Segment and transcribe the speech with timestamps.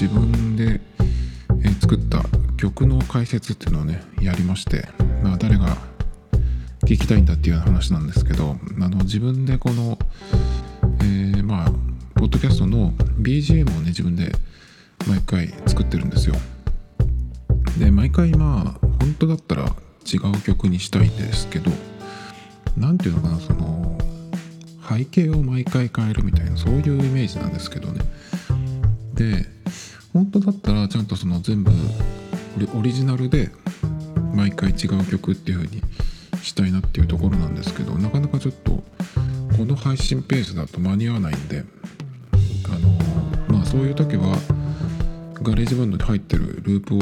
[0.00, 0.80] 自分で、
[1.62, 2.22] え作った
[2.56, 4.88] 曲の解説っていうのをねやりまして、
[5.22, 5.76] まあ、誰が
[6.82, 9.98] 聞きたいんだっていう話なんですけどあの自分でこの、
[11.02, 11.70] えまあ
[12.16, 12.90] ポッドキャストの
[13.20, 14.32] BGM をね自分で
[15.06, 16.34] 毎回作ってるんですよ。
[17.78, 21.70] で毎回まあ本当だったら違う曲にしたいんですけど
[22.76, 23.98] 何ていうのかなその
[24.88, 28.00] 背景を毎回変えるみたいなそういうイメージなんですけどね。
[29.14, 29.46] で
[30.12, 31.72] 本当だったらちゃんとその全部
[32.76, 33.50] オリジナルで
[34.34, 35.82] 毎回違う曲っていう風に
[36.42, 38.82] したいなっていうところなんですけどなかなかちょっと
[39.56, 41.64] この配信ペースだと間に合わないんで
[42.66, 44.36] あのまあそういう時は
[45.34, 47.00] ガレージバンドに入ってるループを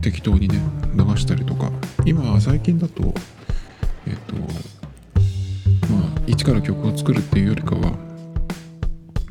[0.00, 0.58] 適当にね
[0.94, 1.70] 流したりとか
[2.04, 3.14] 今最近だと
[4.06, 4.34] えっと
[5.92, 7.92] まあ一から曲を作るっていうよりかは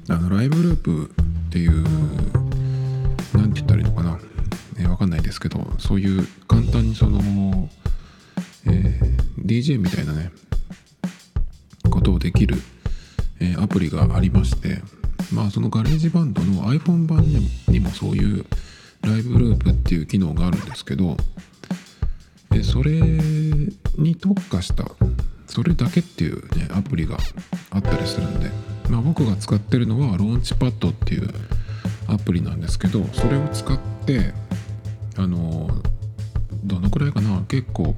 [0.10, 1.12] あのライブループ
[1.50, 1.82] っていう
[3.36, 4.20] なんて言ったらいいのかな、
[4.78, 7.68] えーわかんないですけどそういう簡単にその、
[8.68, 10.32] えー DJ みたいなね
[11.90, 12.56] ことをできる、
[13.40, 14.78] えーアプリがありまして
[15.34, 18.46] まあそのガレージバンドの iPhone 版にもにもそういう
[19.02, 21.18] ライブループっていう機能があるんですけど
[22.52, 22.92] でそれ
[23.98, 24.86] に特化した
[25.50, 27.18] それだけっていうねアプリが
[27.72, 28.50] あったりするんで、
[28.90, 31.30] まあ、僕が使ってるのはローンチパッドっていう
[32.08, 34.34] アプリなんですけどそれを使って
[35.18, 35.70] あの
[36.64, 37.96] どのくらいかな結構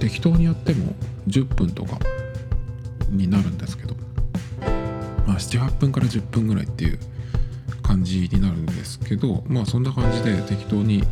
[0.00, 0.94] 適当にやっても
[1.28, 1.98] 10分とか
[3.08, 4.02] になるんですけど。
[5.26, 6.98] まあ78分から10分ぐらいっていう
[7.82, 11.04] 感じになるんですけどまあそんな感じで適当に、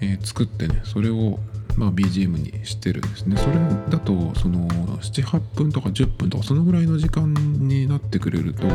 [0.00, 1.38] えー作ってねそれを
[1.76, 3.36] まあ BGM にしてるんですね。
[3.36, 3.54] それ
[3.90, 8.66] だとその78分とか10分とかそのぐらいの時間になってくれると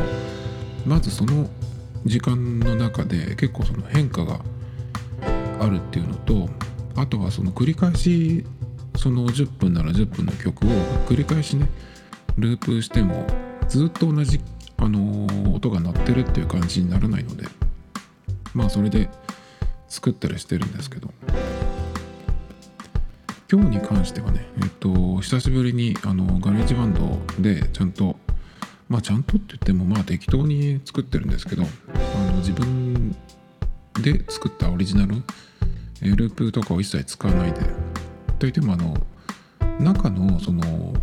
[0.85, 1.49] まずその
[2.05, 4.39] 時間の中で結構その変化が
[5.59, 6.49] あるっていうのと
[6.95, 8.45] あとはその繰り返し
[8.95, 10.69] その10分なら10分の曲を
[11.07, 11.69] 繰り返しね
[12.37, 13.25] ループしても
[13.67, 14.39] ずっと同じ、
[14.77, 17.43] あのー音が鳴ってるっていう感じにならないので
[18.53, 19.09] まあそれで
[19.89, 21.09] 作ったりしてるんですけど。
[23.51, 28.15] 今日に関してはねえっと久しぶりにあのガレージバンドでちゃんと
[28.87, 33.15] まあちゃんとって言ってもまあ適当に作ってるんですけどあの自分
[34.03, 35.15] で作ったオリジナル
[36.01, 37.61] ループとかを一切使わないで
[38.37, 38.95] といってもあの
[39.79, 40.93] 中のその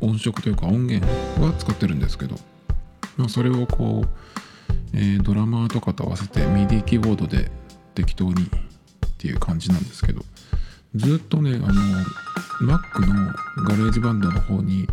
[0.00, 1.04] 音色というか音源
[1.42, 2.36] は使ってるんですけど、
[3.16, 4.08] まあ、それをこう、
[4.94, 7.50] えードラマーとかと合わせて MIDI キーボードで
[7.96, 8.48] 適当にっ
[9.18, 10.22] ていう感じなんですけど
[10.94, 11.72] ずっとねあの
[12.60, 13.32] Mac の
[13.64, 14.86] ガレージバンドの方に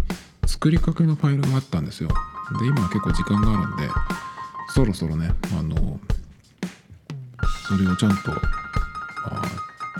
[0.46, 2.10] 作りかけのファイルがあったんですよ。
[2.60, 3.90] で今結構時間があるんで
[4.70, 6.00] そろそろねあの
[7.68, 8.32] それをちゃんと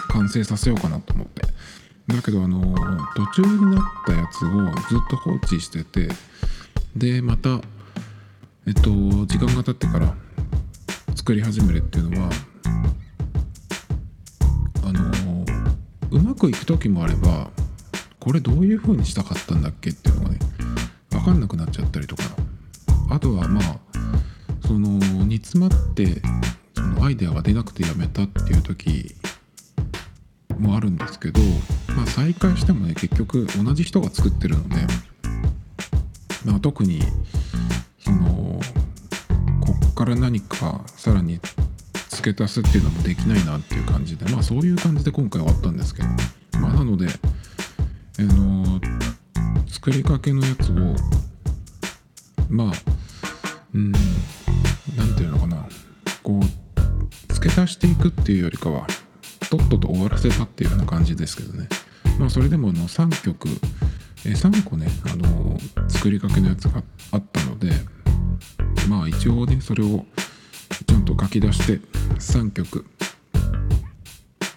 [0.10, 1.48] 完成させようかなと思って。
[2.08, 2.74] だけどあの
[3.16, 4.50] 途中になったやつを
[4.88, 6.08] ずっと放置してて
[6.96, 7.60] でまた
[8.66, 8.92] えっと
[9.26, 10.16] 時間が経ってから
[11.16, 12.30] 作り始めるっていうのは
[16.12, 17.50] うまくいく時もあれば
[18.20, 20.40] これどういう風にしたかったんだっけっていうのがね
[21.10, 22.24] 分かんなくなっちゃったりとか。
[23.10, 23.80] あとはまあ
[24.66, 24.90] その
[25.26, 26.22] 煮詰まって
[26.76, 29.16] そのアイデアが出なくてやめたっていう時
[30.60, 31.40] もあるんですけど、
[31.96, 34.76] まあ、再開してもね結局同じ人が作ってるので、
[36.46, 37.02] まあ、特に
[38.00, 38.60] その
[39.62, 41.40] こっから何かさらに
[42.10, 46.08] 付け足すっていうのもできないなっていう感じでまあそういう感じで今回終わったんですけど、
[46.60, 48.80] まあ、なので、あの
[49.68, 50.76] 作りかけのやつを
[52.50, 52.74] まあ
[53.74, 53.98] うんな
[55.06, 55.68] んていうのかな
[56.24, 58.88] こう付け足していくっていうよりかは
[59.50, 61.68] とっとと終わらせたっていうような感じですけどね。
[62.20, 63.48] まあそれでもあの3曲
[64.26, 65.58] え3個ねあの
[65.88, 67.72] 作りかけのやつがあったので
[68.90, 70.06] まあ一応ねそれを
[71.08, 71.80] と書き出して
[72.20, 72.86] 3曲、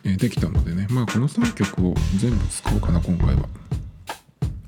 [0.04, 0.88] えできたのでね。
[0.90, 3.48] まあこの3曲を全部使おうかな今回は。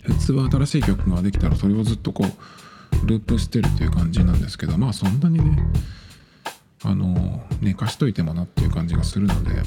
[0.03, 5.65] 普通は新しい曲ができたらそれをずっとこうループしてるという感じなんですけどまあそんなにね
[6.85, 9.63] あの寝かしといてもなっていう感じがするので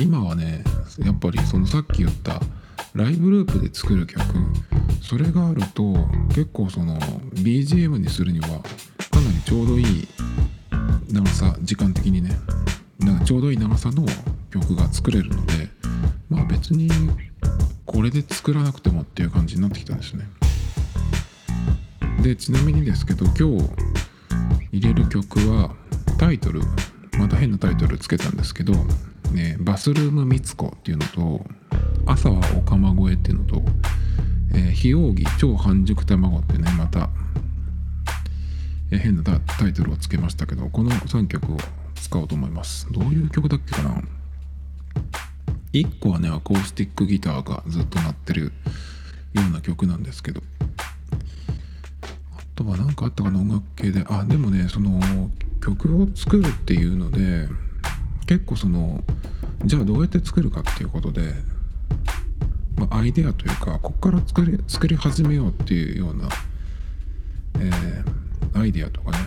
[0.00, 0.64] 今はね
[0.98, 2.40] やっぱりそのさっき言った
[2.94, 4.22] ライブループで作る曲
[5.02, 5.94] それがあると
[6.28, 6.98] 結構その
[7.34, 10.08] BGM にするにはかなりちょうどいい
[11.10, 12.38] 長さ時間的にね。
[13.00, 14.04] なんかちょうどいい長さの
[14.50, 15.68] 曲が作れるので
[16.28, 16.90] まあ別に
[17.86, 20.28] これで作らなくてもっていう感じになってきたんですね。
[22.22, 23.70] でちなみにですけど今日
[24.72, 25.74] 入れる曲は
[26.18, 26.60] タイトル
[27.18, 28.72] また変なタイトルつけたんですけど、
[29.32, 31.44] ね、バスルームみつこっていうのと
[32.06, 33.62] 朝はお釜越えっていうのと、
[34.52, 37.10] えー、非奥義超半熟卵ってねまた、
[38.90, 41.58] 変なタイトルをつけましたけどこの3曲を
[41.94, 42.90] 使おうと思います。
[42.90, 44.02] どういう曲だっけかな
[45.72, 48.52] ？1個はねアコースティックギターがずっと鳴ってる
[49.34, 50.42] ような曲なんですけど。
[52.36, 53.40] あとは何かあったかな？
[53.40, 54.04] 音楽系で。
[54.08, 55.00] あでもねその
[55.60, 57.48] 曲を作るっていうので
[58.26, 59.02] 結構その
[59.64, 61.34] じゃあどうやって作るかっていうことで、
[62.76, 66.28] まあ、アイデアというかここから作り作り始めようっていうような、
[67.58, 68.04] えー、
[68.54, 69.18] アイデアとかね。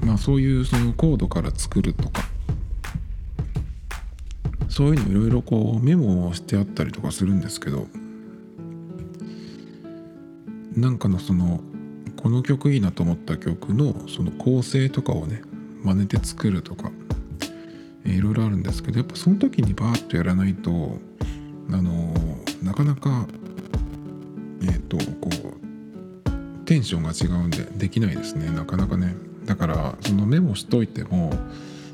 [0.00, 2.22] まあそういうそのコードから作るとか。
[4.68, 7.86] そういうのいろいろこうメモをしてあったりとかするんですけど。
[10.74, 11.60] なんかのその
[12.16, 15.42] この曲いいなと思った曲のその構成とかをね
[15.82, 16.90] 真似て作るとか。
[18.12, 20.98] いろいろあるんですけどやっぱその時にバーッとやらないと
[21.72, 22.14] あの
[22.62, 23.26] なかなか
[24.62, 24.98] えっ、ー、と
[26.66, 28.50] テンションが違うんでできないですね。
[28.50, 29.14] なかなかね。
[29.46, 31.32] だからそのメモしといても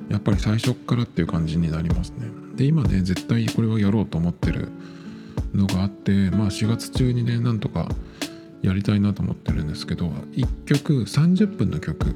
[0.08, 2.26] やっぱり最初からっていう感じになりますね。
[2.56, 4.68] で今ね絶対これをやろうと思ってる
[5.54, 7.88] のがあってまあ4月中にねなんとか
[8.62, 12.14] やりたいなと思ってるんですけど1曲30分の曲っ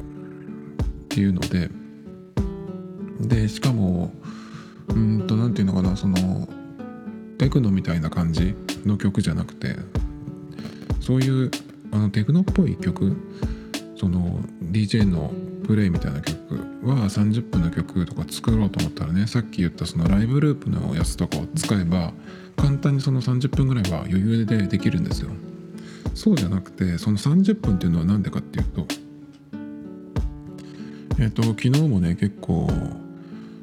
[1.08, 1.70] ていうので
[3.20, 4.12] でしかも
[4.88, 6.48] うんと何て言うのかなその
[7.38, 8.54] テクノみたいな感じ
[8.84, 9.76] の曲じゃなくて
[11.00, 11.50] そういう
[11.92, 13.16] あのテクノっぽい曲
[13.96, 15.32] その DJ の
[15.66, 16.54] プレイみたいな曲
[16.84, 22.12] は30分の曲とか作ろうと思ったらねさっき言ったそのライブループのやつとかを使えば
[22.56, 25.30] 簡単にその30分ぐらいは余裕でできるんですよ。
[26.14, 28.86] そうじゃなくてその30分っていうのは何でかっていうと
[31.18, 32.70] えっ、と昨日もね結構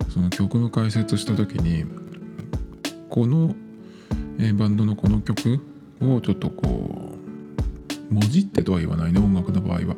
[0.10, 1.86] その曲の解説した時に
[3.10, 3.56] この、
[4.40, 5.60] えー、バンドのこの曲
[6.02, 7.03] をちょっとこう
[8.14, 9.96] もじってとは言わないね音楽の場合は。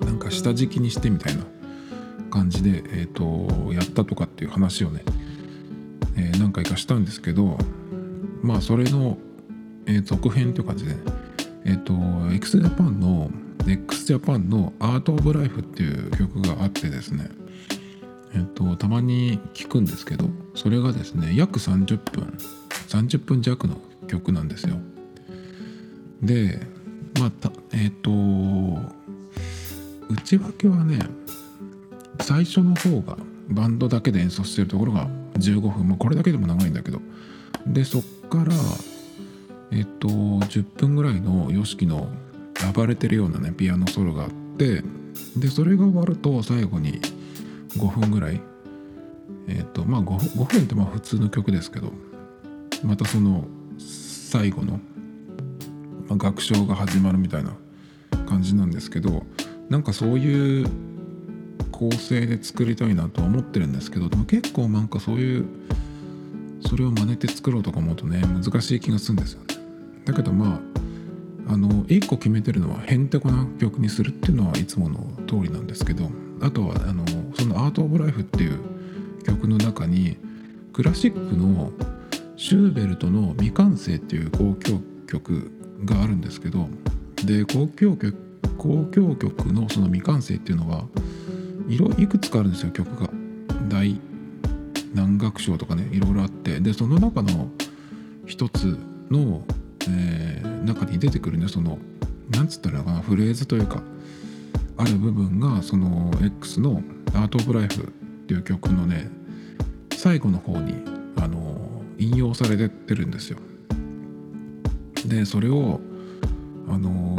[0.00, 1.44] なんか下敷きにしてみたいな
[2.30, 5.02] 感じで、えーと、やったとかっていう話をね、
[6.16, 7.58] えー、何回かしたんですけど
[8.42, 9.18] まあそれの、
[9.86, 11.00] えー、続編という感じで、ね、
[11.64, 13.30] えっ、ー、と x ジャパンの
[13.66, 17.28] x ジャパンの「アート・オブ・ライフ」っていう曲があってですね
[18.34, 22.36] えっと、たまに聞くんですけどそれがですね約30分
[22.88, 23.76] 30分弱の
[24.08, 24.76] 曲なんですよ。
[26.22, 26.60] で
[27.18, 28.10] まあえっ、と
[30.10, 30.98] 内訳はね
[32.20, 33.16] 最初の方が
[33.48, 37.00] バンドだけで演奏してるところが15分、まあ、これだけでも長いんだけど。
[37.66, 38.52] でそっから
[39.72, 42.08] えっ、と10分ぐらいの YOSHIKI の
[42.72, 44.82] 暴れてるようなねピアノソロがあって
[45.36, 47.00] でそれが終わると最後に
[47.76, 48.40] 5分ぐらい。
[49.48, 51.92] えっ、ー、とまあ 5, 5分ってまあ普通の曲ですけど
[52.84, 53.46] またその
[53.78, 54.80] 最後の、
[56.08, 57.56] まあ、楽章が始まるみたいな
[58.26, 59.24] 感じなんですけど
[59.68, 60.66] なんかそういう
[61.72, 65.46] 構成で作りたいなとは思ってるんですけどでも結構なんかそういう
[66.66, 69.46] それを真似て作ろうとか思うとね難しい気がするんですよね。
[70.04, 70.60] だけどま
[71.48, 74.98] ああの1個決めてるのはへんてこな曲にするっていうのはいつもの
[75.28, 76.10] 通りなんですけど
[76.40, 78.58] あとはあのその「アート・オブ・ライフ」っていう
[79.24, 80.16] 曲の中に
[80.72, 81.72] クラシックの
[82.36, 85.52] シューベルトの「未完成」っていう交響曲
[85.84, 86.68] があるんですけど
[87.24, 88.14] で交響曲
[88.58, 90.84] 交響曲のその未完成っていうのは
[91.68, 93.10] いろいくつかあるんですよ曲が。
[93.68, 94.00] 大
[94.94, 97.48] 何楽章とかねいろいろあってでその中の
[98.26, 98.78] 一つ
[99.10, 99.42] の、
[99.88, 101.78] えー、中に出てくるねその
[102.30, 103.82] なんつったらかなフレーズというか
[104.78, 106.82] ある部分がその X の
[107.14, 107.86] 「アート・オブ・ライフ」っ
[108.26, 109.10] ていう曲のね
[109.94, 110.74] 最後の方に
[111.16, 113.38] あの引用されててるんですよ。
[115.06, 115.80] でそれを
[116.68, 117.16] あの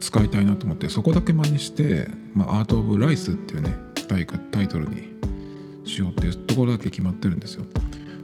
[0.00, 3.76] 使いたいなと思ってそこだけ真似して「まあ、アート・オブ・ライス」っていうね
[4.08, 5.08] タイタイトルに
[5.84, 7.64] しようっていうところだけ決まってるんですよ。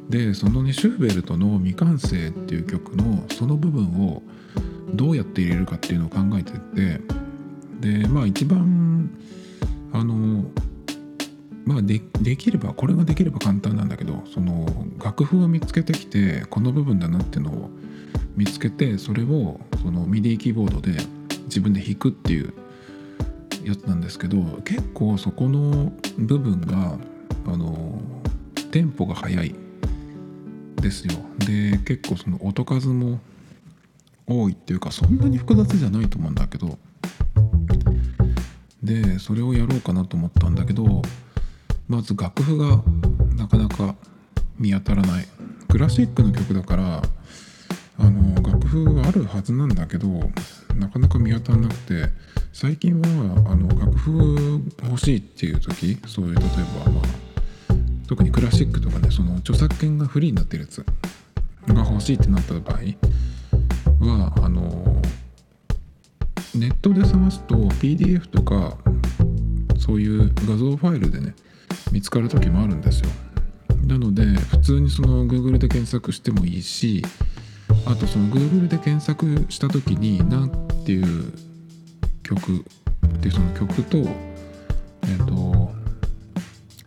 [0.09, 4.23] でそのねシューベルトの「未完成」っていう曲のその部分を
[4.95, 7.01] どうやって入れるかっていうのを考えてって
[7.81, 9.11] でまあ一番
[9.93, 10.45] あの
[11.65, 14.67] まあでできればこれができれば簡単なんだけどその
[15.03, 17.71] 楽譜を見つけてきてこの部分だなっていうのを
[18.37, 20.93] 見つけてそれをそのミディキーボードで
[21.45, 22.53] 自分で弾くっていう
[23.65, 26.99] やつなんですけど結構そこの部分が
[27.47, 28.01] あの
[28.71, 29.55] テンポが速い
[30.77, 31.15] ですよ。
[31.39, 33.21] で結構その音数も
[34.27, 36.79] 多いっていうかそんなに複雑じゃないと思うんだけど
[38.83, 41.03] でそれをやろうかなと思ったんだけど
[41.89, 42.83] まず楽譜が
[43.37, 43.95] なかなか
[44.59, 45.27] 見当たらない。
[45.69, 47.03] クラシックの曲だから
[47.99, 50.09] あの楽譜あるはずなんだけど
[50.77, 52.09] なかなか見当たらなくて
[52.53, 53.09] 最近は
[53.51, 56.47] あの楽譜欲しいっていう時そういう例え
[56.85, 57.25] ばまあ
[58.09, 60.85] 特にクラシックとかねその著作権がフリーになってるやつ
[61.69, 62.79] が欲しいってなった場合
[64.05, 65.01] はあの
[66.55, 68.77] ネットで探すと PDF とか
[69.79, 71.35] そういう画像ファイルでね
[71.93, 73.11] 見つかる時もあるんですよ。
[73.87, 77.05] なので普通にその Google で検索してもいいし
[77.87, 80.51] あとその Google で検索した時に何
[80.85, 81.33] ていう
[82.23, 82.65] 曲
[83.21, 84.03] でその曲とえ
[85.23, 85.73] っ、と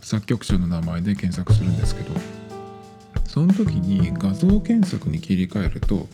[0.02, 2.12] 作曲者の名前で検索するんですけど
[3.26, 6.08] その時に画像検索に切り替えると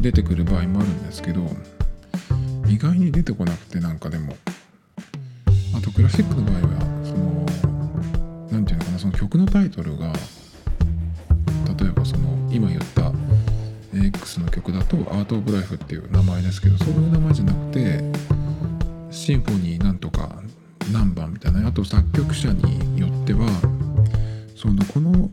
[0.00, 1.46] 出てくる場合もあるんですけど
[2.68, 4.36] 意外に出てこなくてなんかでも。
[5.78, 7.46] あとクラシックの場合はその
[8.50, 10.12] 何て言うのかなその曲のタイトルが
[11.78, 13.07] 例えばその今言った
[14.06, 18.04] X の曲だと「アート・オブ・ライフ」っていう名前ですけどそういう名前じゃなくて
[19.10, 20.42] シンフォニーなんとか
[20.92, 23.48] 何番みたいなあと作曲者によっては
[24.56, 25.30] そのこの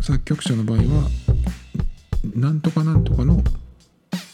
[0.00, 1.08] 作曲者の場合は
[2.34, 3.42] なんとかなんとかの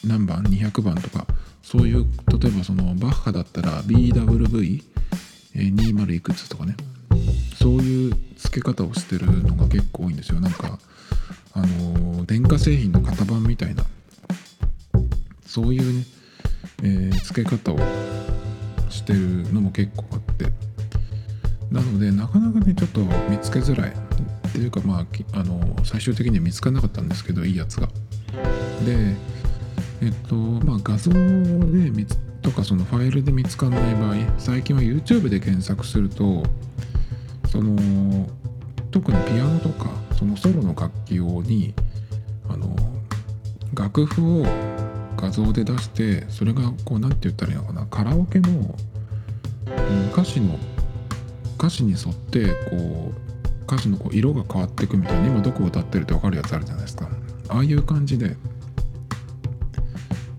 [0.05, 1.27] 何番200番とか
[1.63, 6.77] そういう例えばそのバッハだったら BWV20 いくつとかね。
[7.63, 10.41] そういう付け方をしてるのが結構多いんですよ。
[10.41, 10.81] なんか
[11.55, 13.85] あの電化製品の型番みたいな
[15.47, 16.05] そういうね、
[16.83, 17.79] えー、付け方を
[18.89, 20.73] してるのも結構あって。
[21.73, 27.89] なのでなかなかねちょっと見つけづらいっていうかまああの最終的には見つからなかったんですけどいいやつが。
[28.85, 29.17] で
[30.03, 31.19] えっとまあ画像で
[31.91, 36.43] 見つとかそのファイルで見つかんない場合最近は YouTube で検索すると
[37.49, 38.29] その
[38.91, 39.91] 特にピアノとか
[40.23, 41.75] そのソロの楽器用に
[42.49, 42.77] あの
[43.75, 44.47] 楽譜を
[45.17, 48.77] 画像で出してそれがこう何て言ったらいいのかなカラオケの、
[50.13, 50.57] 歌詞の
[51.59, 57.09] 歌詞に沿ってこう歌詞のこう色が変わっていくみたいな今どこを歌ってるって分かるやつあるじゃないですか。
[57.49, 58.37] ああいう感じで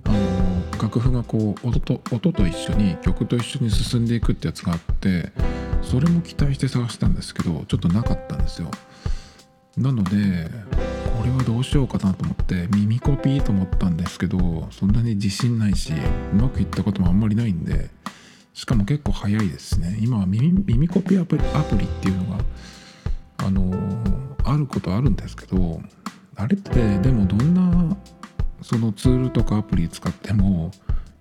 [0.06, 5.34] あの楽譜がこう音と音と一緒に曲と一緒に進んでいくってやつがあって
[5.82, 8.72] それも期待して探したんですけどちょっとなかったんですよ。
[9.78, 10.50] なので
[11.18, 17.90] これはどうしようかなと思って耳コピーと思ったんですけどそんなに自信ないしうまくいったこともあんまりないんで
[18.54, 22.44] しかも結構早いですね今は耳耳コピーアプリアプリっていうのが
[23.38, 23.74] あの
[24.44, 25.82] あることあるんですけど
[26.36, 27.98] あれってでもどんな
[28.62, 30.72] そのツールとかアプリ使っても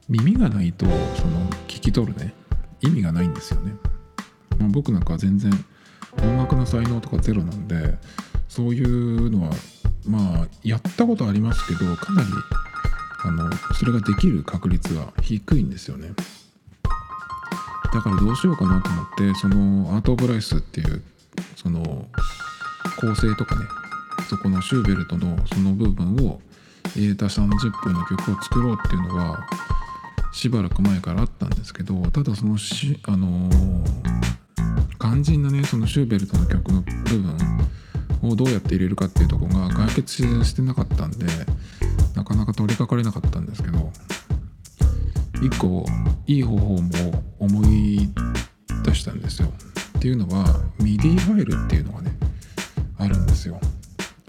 [0.08, 0.92] 耳がないとそ
[1.26, 2.34] の聞き取るね
[2.82, 3.72] 意味がないんですよね。
[4.58, 5.52] まあ、僕なんかは全然
[6.20, 7.96] 音楽の才能とかゼロなんで
[8.52, 9.50] そういうのは
[10.06, 12.28] まあやったことありますけどかなり
[13.24, 16.10] あのそれができる確率は低いんですよね。
[17.94, 21.02] だからどうしようかなと思ってそのアート・オブ・ライスっていう
[21.56, 22.06] その
[23.00, 23.64] 構成とかね
[24.28, 26.38] そこのシューベルトのその部分を
[26.94, 27.48] 入れた30
[27.82, 29.46] 分の曲を作ろうっていうのは
[30.34, 33.84] しばらく前からあったんですけどただそのしあのー、
[35.00, 37.36] 肝心なねそのシューベルトの曲の部分
[38.22, 41.26] をどうやって入れるかっていうとこが解決してなかったんで
[42.14, 43.90] なかなか取り掛かれなかったんですけど
[45.42, 45.84] 一個
[46.26, 48.08] いい方法も思い
[48.84, 49.48] 出したんですよ。
[49.98, 52.12] っていうのは MIDI ファイルっていうのがね
[52.98, 53.60] あるんですよ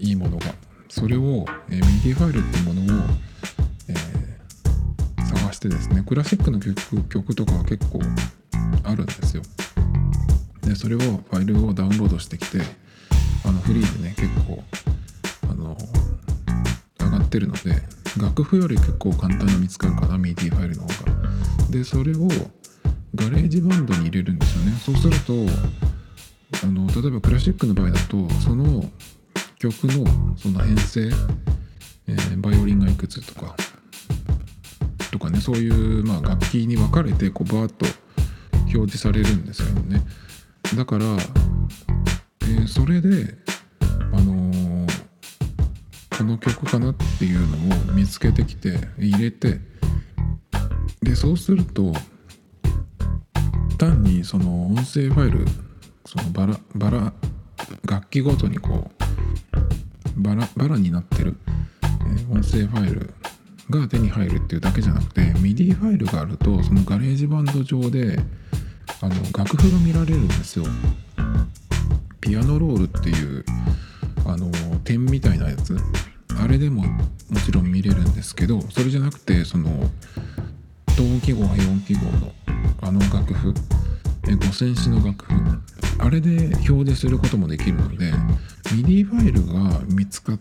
[0.00, 0.46] いいものが。
[0.88, 3.06] それを、えー、MIDI ファイルっていうものを、
[3.88, 8.00] えー、探してですねクラシックの曲曲とかは結構
[8.84, 9.42] あるんですよ
[10.62, 12.58] でそれをファイルをダウンロードしてきて
[13.44, 14.62] あのフリーでね結構
[15.50, 15.76] あの
[16.98, 17.82] 上がってるので
[18.20, 21.14] 楽譜より結構簡単に見つかるかな MIDI ファイルの方が。
[21.70, 22.28] でそれを
[23.14, 24.72] ガレージバンドに入れるんですよね。
[24.84, 25.32] そうすると
[26.62, 28.84] あの例えばクラシックの場合だとその
[29.58, 31.10] 曲のその編成、
[32.06, 33.56] えー、バイオリンがいくつとか
[35.10, 37.86] とかねそういう、まあ、楽器に分かれてこうバーッと
[38.64, 40.02] 表示されるんですよね。
[40.76, 41.04] だから、
[42.44, 43.34] えー、それで
[44.12, 44.88] あのー、
[46.18, 49.60] この曲かなっていうのを見つけてきて入れて
[51.02, 51.92] でそうすると
[53.78, 55.46] 単にその音声ファイル
[56.04, 57.12] そのバラバラ
[57.86, 58.90] 楽器ごとにこ
[60.16, 61.36] うバラバラになってる、
[61.82, 63.14] えー、音声ファイル
[63.70, 68.18] が手に入るっていうだけじゃなくて MIDI ファイルがあるとそのガレージバンド上で
[69.00, 70.66] あの楽譜が見られるんですよ。
[72.24, 73.44] ピアノロールっていう
[74.24, 74.50] あの
[74.82, 75.76] 点みたいなやつ？
[76.40, 76.98] あれでもも
[77.44, 79.68] ちろん見れるんですけどそれじゃなくてその
[80.96, 82.32] 等音記号は4記号の
[82.80, 83.52] あの楽譜
[84.24, 85.34] 五線紙の楽譜
[85.98, 88.10] あれで表示することもできるので
[88.64, 90.32] MIDI ファイルが見つか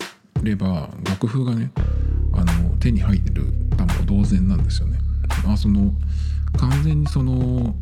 [0.41, 1.69] れば楽譜がね
[2.31, 3.43] あの手に入ってる
[3.77, 4.99] たも同然なんですよね。
[5.45, 5.91] まあ、その
[6.57, 7.75] 完全にその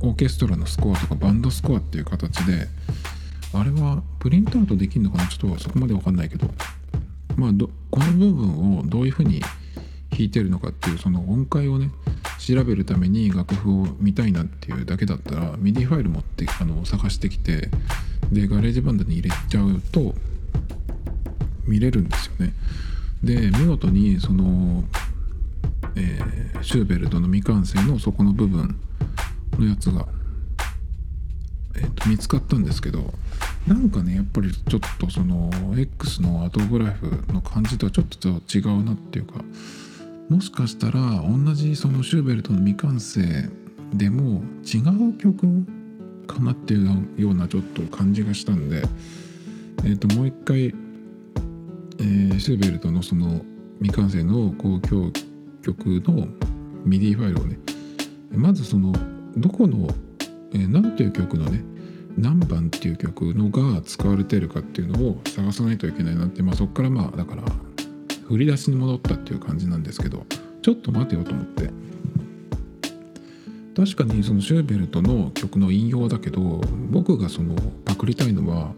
[0.00, 2.68] オーケストラのスコアとかバンドスコアっていう形で
[3.54, 5.26] あれはプリントアウトできるのかな？
[5.26, 6.50] ちょっとそこまで分かんないけど
[7.36, 9.40] まあどこの部分をどういうふうに
[10.10, 11.90] 弾いてるのかっていうその音階をね
[12.38, 17.68] 調べるために楽譜を見たいなっていうだけだったら MIDI ファイル持ってあの探してきて
[18.30, 20.14] でガレージバンドに入れちゃうと
[21.66, 22.52] 見れるんですよね。
[23.22, 24.84] で見事にその、
[25.96, 28.78] えー、シューベルトの未完成のそこの部分
[29.58, 30.06] のやつが、
[31.76, 33.14] えーと、見つかったんですけど
[33.66, 39.42] なんかねやっぱりちょっとその X のアトグラフの感じとはちょっと違うなっていうか
[40.28, 43.22] もしかしたら同じそのシューベルトの未完成
[43.92, 45.66] でも違う曲
[46.26, 48.82] かなっていうようなちょっと感じがしたんで、
[49.84, 50.74] えー、ともう一回
[51.98, 53.40] えー、シューベルトのその
[53.80, 55.12] 未完成の交響
[55.62, 56.26] 曲の
[56.86, 57.58] MIDI ファイルをね
[58.30, 58.92] まずその
[59.36, 59.88] どこの、
[60.52, 61.62] えー、何ていう曲のね
[62.16, 67.42] 何番っていう曲のが使われてるかっていうのを探さないといけないなって、まあ、そこからまあだから
[68.28, 70.24] 振り出しに戻ったっていう感じなんですけど
[70.62, 71.70] ちょっと待てよと思って。
[73.76, 76.60] 確かにそのシューベルトの曲の引用だけど
[76.90, 78.72] 僕がそのパクりたいのは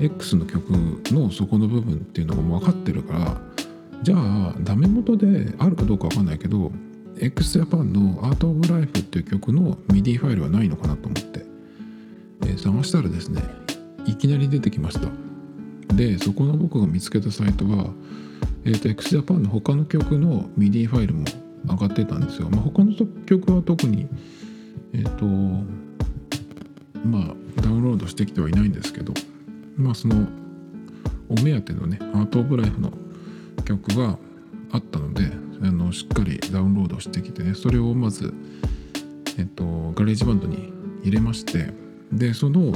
[0.00, 0.70] X の曲
[1.12, 3.40] の底の部分っていうのがもう分かってるから
[4.02, 6.70] じゃあダメ元であるかどうか分かんないけど
[7.20, 11.44] x ジャパンの「アート・オブ・ライフ」っていう曲の MIDI ファイルはないのかなと思って、
[12.46, 13.42] え、探したらですね
[14.06, 15.08] いきなり出てきました。
[15.94, 17.90] でそこの僕が見つけたサイトは、
[18.64, 21.24] えーと、x ジャパンの他の曲の MIDI ファイルも
[21.66, 22.92] 上がってたんですよ、まあ、他の
[23.26, 24.06] 曲は特に
[24.92, 25.24] えっ、ー、と
[27.04, 29.12] まあダウンロードしてきてはいないんですけど
[29.76, 30.28] まあその
[31.28, 32.92] お目当てのねアート・オブ・ライフの
[33.64, 34.18] 曲が
[34.70, 35.30] あったので
[35.62, 38.32] あのしっかりダウンロードしてきてねそれをまず、
[39.38, 40.72] えっと、ガレージバンドに
[41.02, 41.72] 入れまして
[42.12, 42.72] でその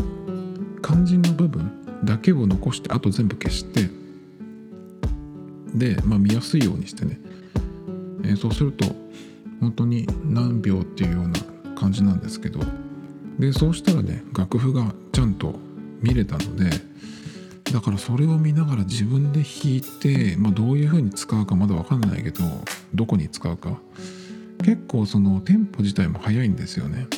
[0.82, 3.88] 肝心の部分だけを残してあと全部消して
[5.74, 7.18] で、まあ、見やすいようにしてね、
[8.24, 8.86] えー、そうすると
[9.60, 11.40] 本当に何秒っていうような
[11.74, 12.60] 感じなんですけど
[13.38, 15.54] でそうしたらね楽譜がちゃんと
[16.00, 16.70] 見れたので
[17.72, 22.42] だからそれを見ながら自分で弾いて、まあ、どういう風に使うかまだ分かんないけど
[22.92, 23.78] どこに使うか
[24.62, 27.08] 結構そのテンポ自体も速いんですよね。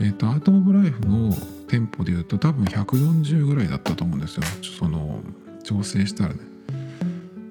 [0.00, 1.32] えっ、ー、とアート・オブ・ライフの
[1.68, 4.42] テンポで言うと多分140ぐらいだったと思うんですよ。
[4.78, 5.20] その
[5.62, 6.40] 調整したらね。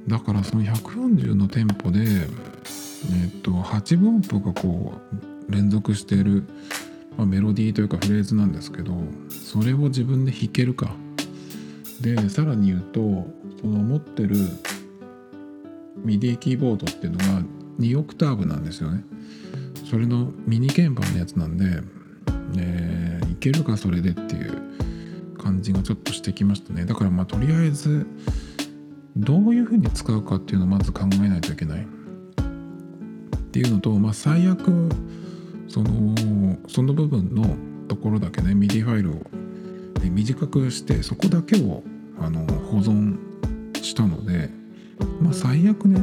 [0.08, 4.94] だからその140のテンポでえっ、ー、と8分音符がこ
[5.50, 6.44] う連続している、
[7.18, 8.96] まあ、メロディーというかフレーズなんですけど
[9.30, 10.94] それを自分で弾けるか。
[12.02, 13.28] でさらに言うと
[13.62, 14.36] その持ってる
[16.04, 17.44] MIDI キーボードっていうのが
[17.80, 19.04] 2オクターブなんですよね。
[19.90, 21.82] それのミニ鍵盤のやつなんで、
[22.58, 26.86] えー、いけるかそれでっていう感じがちょっとしてきましたね。
[26.86, 28.06] だからまあとりあえず
[29.16, 31.82] どういうふうに使うかっていうのをまず考えないといけない。
[31.84, 34.90] っていうのと、まあ、最悪
[35.68, 36.16] その
[36.70, 37.56] その部分の
[37.90, 39.16] ところだけね MIDI ファイルを
[40.10, 41.84] 短くしてそこだけを
[42.20, 43.18] あの保存
[43.82, 44.50] したので
[45.22, 46.02] まあ最悪ね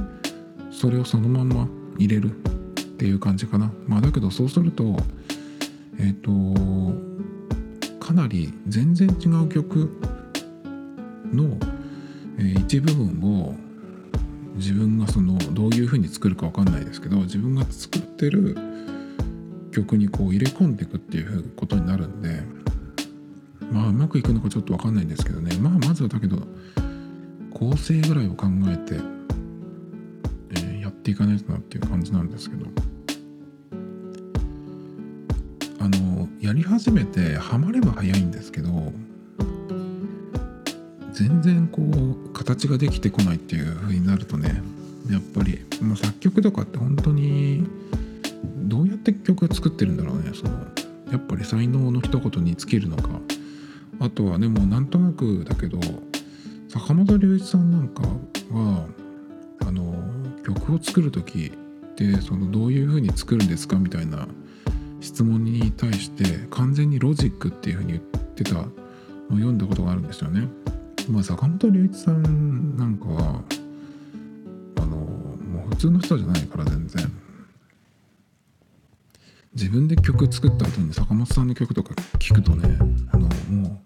[0.70, 3.72] それをそのまま入れるっていう感じかな。
[3.86, 4.96] まあだけどそうすると
[5.98, 10.00] えっ、ー、とかなり全然違う曲
[11.32, 11.56] の、
[12.38, 13.54] えー、一部分を
[14.54, 18.56] 自分がそのどういうふうに作るか分かんないですけど自分が作ってる
[19.72, 22.40] 曲にこう入れ込んでいくっていうことになるんで
[23.70, 25.54] まあうまくいくのかちょっと分かんないんですけどね。
[25.58, 26.38] まあまずはだけど
[27.52, 28.94] 構成ぐらいを考えて、
[30.50, 32.66] えー、やっていかないとなっていう感じなんですけど。
[35.80, 38.92] あのやり始めてハマれば早いんですけど
[41.12, 44.62] 全然こう形ができてこないっていう風になるとね
[45.10, 47.66] やっぱり、まあ、作曲とかって本当に
[48.56, 50.52] どうやって曲作ってるんだろうねその
[51.10, 53.08] やっぱり才能の一言に尽きるのか。
[54.00, 55.80] あとはねもうなんとなくだけど
[56.68, 58.02] 坂本龍一さんなんか
[58.52, 58.86] は
[59.60, 59.94] あの
[60.44, 64.28] 曲を作る時ってそのどういう風に作るんですかみたいな
[65.00, 68.02] 質問に対して完全にロジックっていうふうに言っ
[68.34, 68.64] てたのを
[69.30, 70.48] 読んだことがあるんですよね。
[71.08, 73.42] まあ坂本龍一さんなんかは
[74.76, 77.12] あのもう普通の人じゃないから全然。
[79.54, 82.76] 自分で曲作った後に坂本さんの曲とか聞くとね
[83.10, 83.78] あのもう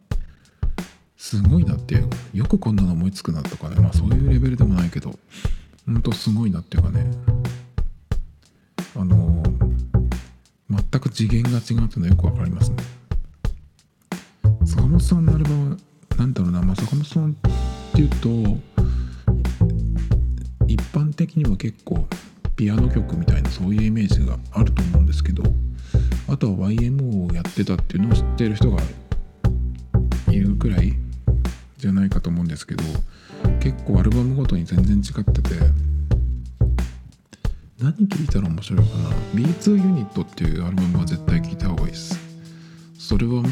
[1.16, 3.76] すごいなっていうよくこんなの思いつくなとかね。
[3.76, 5.14] まあそういうレベルでもないけど
[5.86, 7.10] ほんとすごいなっていうかね。
[8.94, 9.42] あの
[10.72, 12.76] 全く次元が違うっていうのはよくわかりますね。
[14.64, 15.78] 坂本さんのアルバム
[16.16, 17.34] なんだろうな、まあ、坂本さんっ
[17.94, 18.28] ていうと
[20.66, 22.06] 一般的には結構
[22.56, 25.42] ピアノ曲みたいなそういうイメージがあると思うんですけど
[26.28, 28.82] あとは YMO をやってたっていうのを知ってる人が
[30.30, 30.94] いるくらい
[31.76, 32.84] じゃないかと思うんですけど
[33.60, 35.50] 結構アルバムごとに全然違ってて
[37.82, 42.16] 何聴いたら面白いかな？B2 ユニットっていうアルバムは絶対聴いた方がいいです。
[42.96, 43.48] それはもう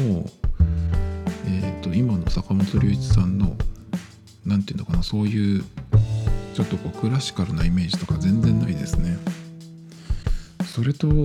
[1.47, 3.57] えっ、ー、と今の坂本龍一さんの
[4.45, 5.03] 何て言うのかな？
[5.03, 5.65] そういう
[6.53, 9.17] ちょっとこうクラシカルなイメージとか全然ないですね。
[10.65, 11.15] それとえっ、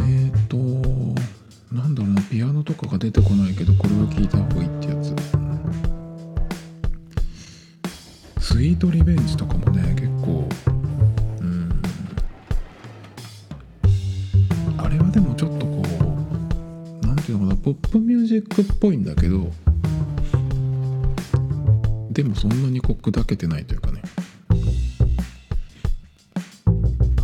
[0.00, 0.56] ー、と
[1.70, 2.22] なんだろうな？
[2.22, 5.14] ピアノとかが出てこないけどこれは聴いた方がいいってやつ。
[8.40, 10.48] スイートリベンジとかもね結構
[17.68, 19.52] ポップミュージックっぽいんだけど
[22.10, 24.00] でもそんなにこう砕けてないというかね。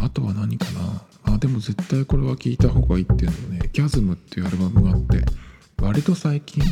[0.02, 1.34] あとは何かな？
[1.34, 5.24] あでも絶対これは聴いた方がいいっていうのね「キャズムっていうアルバムがあって
[5.80, 6.62] 割と最近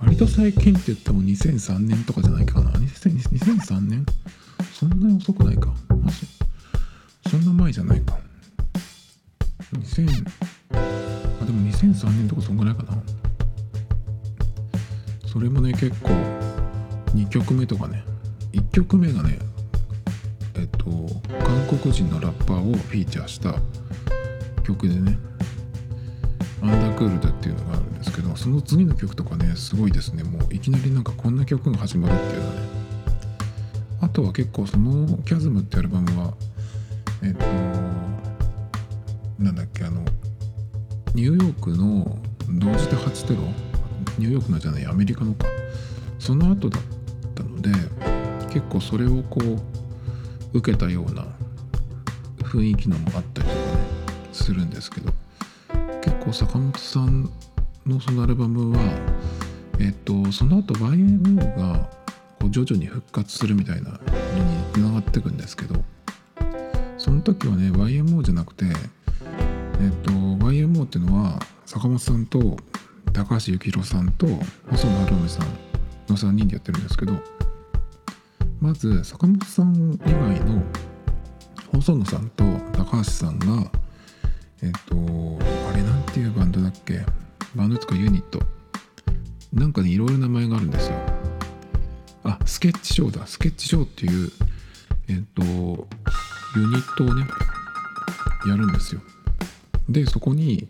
[0.00, 2.72] 割と最近って言っても2003年とかじゃないかな。
[2.72, 4.04] 2003年？
[4.74, 5.72] そんなに遅くないか。
[7.30, 8.18] そんな前じゃないか。
[9.72, 11.07] 2000
[11.48, 12.92] でも2003年とかそんぐらいかな。
[15.26, 16.10] それもね結構
[17.14, 18.04] 2曲目とかね。
[18.52, 19.38] 1曲目がね
[20.56, 20.84] えっと
[21.42, 23.54] 韓国人のラッパーをフィーチャーした
[24.62, 25.18] 曲でね。
[26.60, 30.24] アンダークールドっていうのがあるんですけどその次の曲とかねすごいですね。
[30.24, 32.60] もういきなりなんかこんな曲が始まるっていうのはね。
[34.02, 36.34] あとは結構その「キャズムってアルバムは
[37.22, 37.46] えっと
[39.42, 40.04] なんだっけあの
[41.14, 42.18] ニューヨークの
[42.48, 43.40] 同時多発テロ？
[44.18, 45.46] ニューヨークのじゃないアメリカのか。
[46.18, 46.82] その後だっ
[47.34, 47.70] たので
[48.52, 51.26] 結構それをこう受けたような
[52.42, 53.58] 雰囲気のもあったりとかね
[54.32, 55.12] するんですけど。
[56.00, 57.30] 結構坂本さん
[57.86, 58.78] のそのアルバムは
[59.78, 61.90] えっとその後 YMO が
[62.40, 64.00] こう徐々に復活するみたいなのに
[64.72, 65.74] つながっていくんですけど
[66.96, 68.66] その時はね YMO じゃなくて
[69.80, 72.56] えっと YMO っていうのは坂本さんと
[73.12, 74.26] 高橋幸宏さんと
[74.70, 75.46] 細野晴臣さん
[76.08, 77.12] の3人でやってるんですけど
[78.60, 80.62] まず坂本さん以外の
[81.72, 83.70] 細野さんと高橋さんが
[84.62, 87.04] えっ、とあれなんていうバンドだっけ？
[87.54, 88.40] バンドとかユニット。
[89.52, 90.96] なんかねいろいろ名前があるんですよ。
[92.24, 93.26] あスケッチショーだ。
[93.28, 94.32] スケッチショーっていう
[95.06, 97.24] えっ、とユニットをね
[98.48, 99.00] やるんですよ。
[99.88, 100.68] でそこにえっ、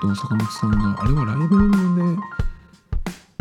[0.00, 2.20] と坂本さんがあれはライブで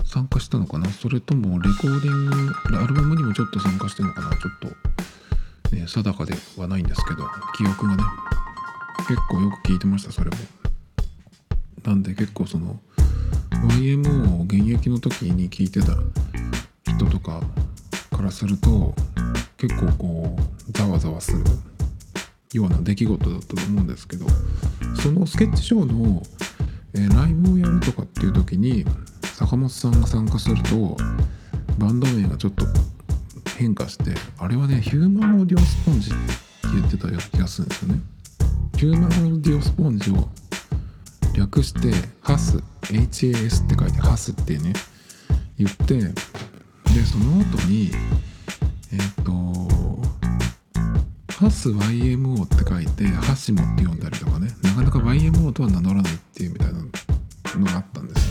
[0.05, 0.89] 参加したのかな？
[0.89, 4.29] それともレコーディングアルバムにもちょっと参加してるのかな？
[4.37, 4.59] ちょっ
[5.69, 8.03] とね定かではないんですけど記憶がね。
[9.07, 10.37] 結構よく聞いてましたそれも。
[11.83, 12.79] なんで結構その
[13.51, 15.93] YMO を現役の時に聞いてた
[16.93, 17.41] 人とか
[18.15, 18.93] からすると
[19.57, 21.43] 結構こうざわざわする。
[22.57, 24.25] ような出来事だったと思うんですけど
[25.01, 26.23] そのスケッチショーの、
[26.95, 28.85] えー、ライブをやるとかっていう時に
[29.35, 30.97] 坂本さんが参加すると
[31.77, 32.65] バンド名がちょっと
[33.57, 36.17] 変化してあれはねヒューマンオーディオスポンジって
[36.73, 37.99] 言ってたような気がするんですよね。
[38.77, 40.29] ヒューマンオーディオスポンジを
[41.35, 44.73] 略してハス HAS って書いてハスってね
[45.57, 46.13] 言ってで
[47.05, 47.91] その後に
[48.91, 50.18] えっ、ー、と
[51.39, 58.27] ハス YMO って書いてハシモって読んだりとかねなかなか YMO とは名乗らないっていうみたいなのがあったんです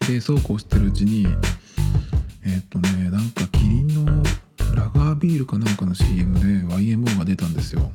[0.00, 0.08] よ。
[0.08, 1.26] でそうこうしてるうちに
[2.46, 4.22] えっ、ー、とねなんかキリンの
[4.74, 7.92] ラガービールかなんかの CM で YMO が出たんですよ。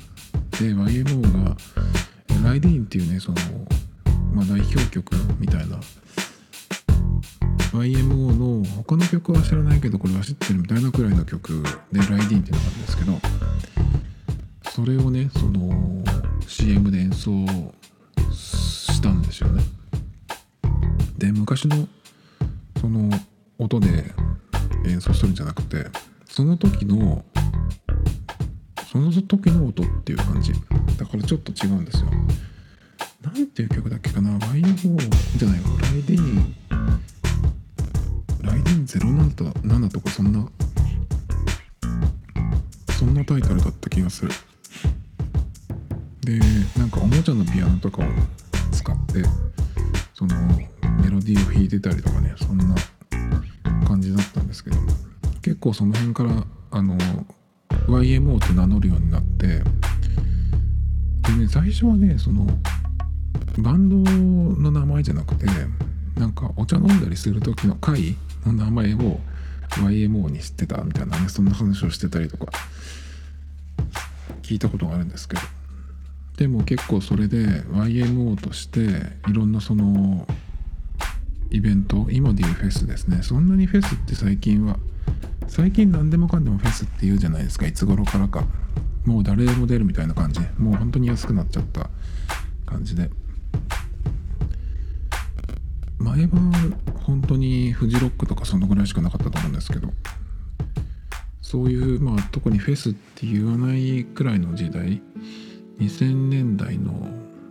[0.51, 1.57] で YMO が
[2.45, 3.37] 「ライディーン」っていうねその、
[4.31, 5.79] まあ、代表曲みたいな
[7.73, 13.19] YMO の他の曲は知らないけどこれは知ってるみたいなくらいの曲で「ライディーン」っていうのがあるんですけど
[14.71, 16.03] それをねその
[16.47, 17.31] CM で演奏
[18.31, 19.63] したんですよね。
[21.17, 21.87] で昔の
[22.79, 23.09] その
[23.57, 24.13] 音で
[24.85, 25.87] 演奏するんじゃなくて
[26.25, 27.25] その時の
[28.91, 30.53] その時の音っていう感じ。
[30.97, 32.07] だからちょっと違うんですよ。
[33.21, 35.69] なんていう曲だっけかな？YMO じゃないわ。
[35.81, 36.55] ライディーン。
[38.95, 40.47] ライディーン07とかそんな
[42.97, 44.31] そんなタイトルだった気がする。
[46.21, 46.39] で
[46.77, 48.05] なんかおもちゃのピアノとかを
[48.71, 49.23] 使って
[50.13, 52.75] そのメロディーを弾いてたりとかねそんな
[53.87, 54.77] 感じだったんですけど
[55.41, 56.97] 結構その辺からあの
[57.87, 59.63] YMO って名乗るようになってで
[61.37, 62.45] ね最初はねその
[63.59, 64.11] バンド
[64.61, 65.45] の名前じゃなくて
[66.15, 69.19] なんかお茶飲んだりする時の会の名前を
[69.69, 72.47] YMO に知ってたみたいなねそんな話をしてたりとか
[74.41, 75.41] 聞いたことがあるんですけど。
[76.37, 78.79] でも結構それで YMO として
[79.27, 80.27] いろんなその
[81.49, 83.23] イベント今でいうフェスですね。
[83.23, 84.77] そんなにフェスって最近は
[85.47, 88.45] 最近何でもかんでもフェスって言うじゃないですかいつ頃からか。
[89.05, 90.41] もう誰でも出るみたいな感じ。
[90.59, 91.89] もう本当に安くなっちゃった
[92.65, 93.09] 感じで。
[95.97, 96.29] 前は
[97.07, 99.93] 本当にフジロックとかそのぐらいしかなかったと思うんですけど。
[101.41, 105.01] そういうまあ特にフェスって言わないくらいの時代。
[105.79, 107.07] 2000年代の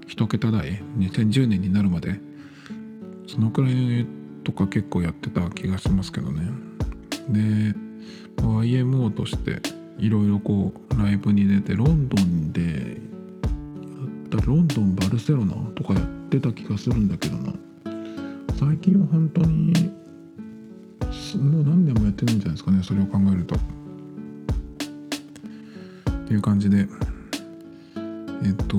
[0.08, 0.82] 1桁台。
[0.98, 2.20] 2010年になるまで。
[3.26, 4.06] そのくらい
[4.44, 6.50] とか結構やってた気がしますけどね。
[7.30, 7.74] で
[8.42, 9.62] YMO として
[9.98, 13.00] いろいろこうライブに出てロンドンで
[14.30, 17.54] やったロンドンバルセロナとかやってた気がするんだけどな。
[18.58, 19.72] 最近は本当に
[21.36, 23.56] もう何年もやってるんじゃないですかねそれを考えると。
[23.56, 23.58] っ
[26.26, 26.88] ていう感じで。
[28.44, 28.76] えっと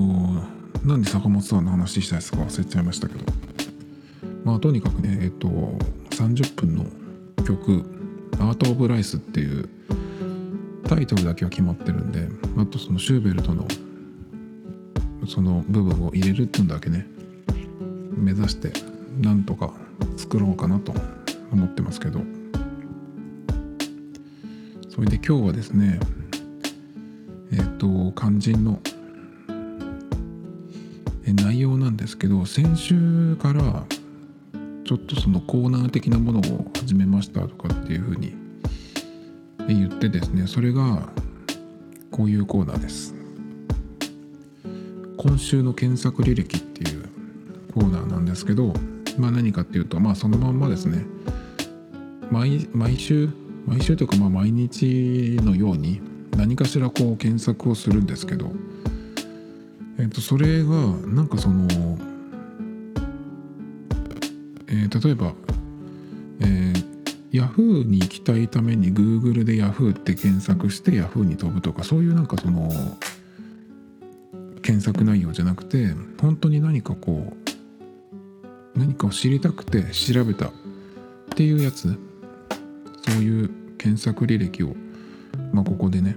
[0.85, 2.37] なんで坂本さんの話したやつか？
[2.37, 3.19] 忘れちゃいましたけど。
[4.43, 6.85] まあとにかくねえっと30分の
[7.43, 7.83] 曲
[8.39, 9.69] 「アート・オブ・ライス」っていう
[10.87, 13.67] タイトルだけは決まってるんであとそのシューベルトの
[15.27, 17.05] その部分を入れるっていうのだけね
[18.15, 18.71] 目指して
[19.19, 19.73] なんとか
[20.15, 20.93] 作ろうかなと
[21.51, 22.21] 思ってますけど。
[24.97, 25.99] それで今日はですね
[27.51, 28.79] えっ、と肝心の
[31.23, 33.85] 内容なんですけど先週から
[34.85, 38.33] ちょっとそのコーナー的なものを始めましたとかっていうふうに
[39.67, 41.09] 言ってですねそれが
[42.09, 43.13] こういうコーナーです。
[45.17, 47.07] 今週の検索履歴っていう
[47.73, 48.73] コーナーなんですけど
[49.17, 51.05] まあ何かっていうとまあそのまんまですね。
[52.31, 53.29] 毎毎週
[53.65, 56.01] 毎週というかまあ毎日のように
[56.35, 58.51] 何かしらこう検索をするんですけど
[59.97, 60.69] えっとそれが
[61.05, 61.67] なんかその
[64.69, 65.33] えー、例えば、
[66.41, 72.69] えー、Yahoo に行きたいために Google で Yahoo って検索して Yahoo に飛ぶとかそういうなんかその
[74.61, 77.46] 検索内容じゃなくて本当に何かこう
[78.77, 80.51] 何かを知りたくて調べたっ
[81.35, 81.99] ていうやつ
[83.05, 84.75] そういう検索履歴を、
[85.51, 86.15] まあ、ここでね、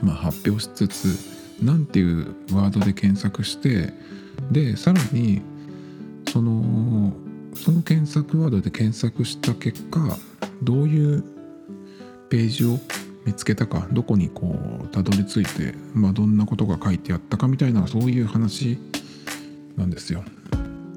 [0.00, 3.92] まあ、発表しつつ何ていうワードで検索して
[4.50, 5.42] でさらに
[6.30, 7.12] その
[7.54, 10.16] その検索ワードで検索した結果
[10.62, 11.24] どういう
[12.28, 12.78] ページを
[13.24, 18.78] 見つけたかどこにこうたどり着いて、まあ、どんなことが書いてあったかみたいなそういう話
[19.76, 20.22] なんですよ。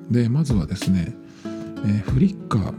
[0.10, 1.14] でまずはですね、
[1.46, 2.74] えー、フリッカー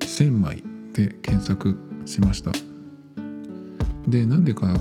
[0.00, 0.62] 1000枚
[0.92, 2.52] で検索しました。
[4.08, 4.78] でなんでかっ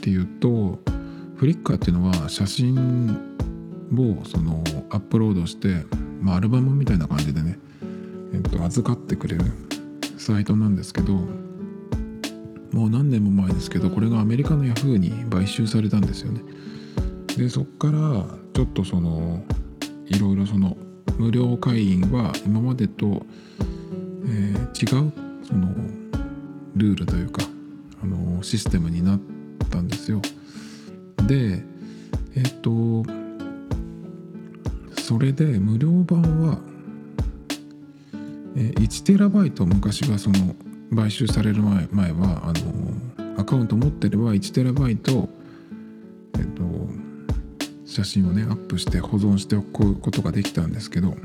[0.00, 0.78] ていうと
[1.36, 3.16] フリッカーっていうのは写真
[3.96, 5.86] をそのアップロードして
[6.20, 7.58] まあ、アルバムみたいな感じでね、
[8.34, 9.44] えっと、預かってくれる
[10.18, 11.14] サイトなんですけど
[12.72, 16.42] もう何年も前ですけどこれがアメリカのヤフーに買収されたんですよね
[17.36, 19.42] でそっからちょっとその
[20.06, 20.76] いろいろその
[21.18, 23.24] 無料会員は今までと、
[23.60, 25.12] えー、違う
[25.44, 25.68] その
[26.76, 27.42] ルールというか
[28.02, 29.20] あのシステムになっ
[29.70, 30.20] たんですよ。
[31.26, 31.62] で
[32.36, 33.04] えっと
[34.96, 36.58] それで無料版は
[38.54, 40.54] 1テラバイト昔はその
[40.94, 45.28] 買収される前前はあのアカウント持ってれば1テラバイト、
[46.34, 46.62] えっと、
[47.90, 51.16] 写真をねアップして保存しておくことができたんですけど、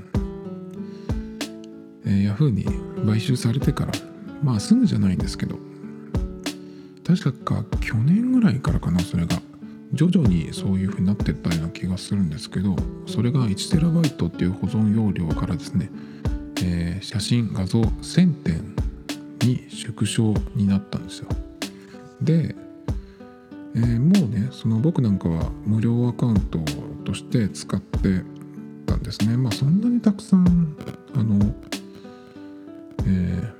[2.05, 2.65] えー、Yahoo に
[3.05, 3.91] 買収されてから
[4.41, 5.59] まあすぐじゃないんですけど
[7.05, 9.39] 確か去年ぐらいからかなそれが。
[9.93, 12.75] 徐々にそういう風になってったような気がするんですけど
[13.05, 15.89] それが 1TB っていう保存容量からですね、
[16.63, 18.75] えー、写真画像1000点
[19.47, 21.29] に縮小になったんですよ。
[22.21, 22.55] で、
[23.75, 26.59] えー、もうねその僕なんかは無料アカウント
[27.03, 28.23] として使って
[28.85, 29.35] たんですね。
[29.35, 30.77] まあそんなにたくさん
[31.13, 31.53] あの
[33.07, 33.53] え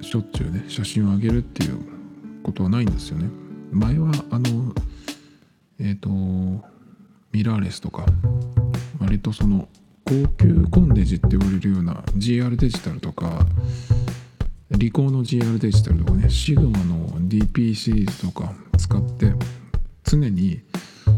[0.00, 1.78] ー、しょっちゅうね写真を上げるっていう
[2.42, 3.30] ことはないんですよね。
[3.70, 4.74] 前はあの
[5.78, 6.08] えっ、ー、と
[7.32, 8.06] ミラーレスとか
[9.00, 9.68] 割とその
[10.04, 13.46] 高級コンデジって言われるような GR デジタルとか
[14.78, 19.32] リコーの GR デジタルとかねシグマの DP シリーズとか使って
[20.04, 20.60] 常に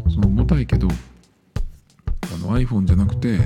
[0.09, 3.38] その重たいけどあの iPhone じゃなくて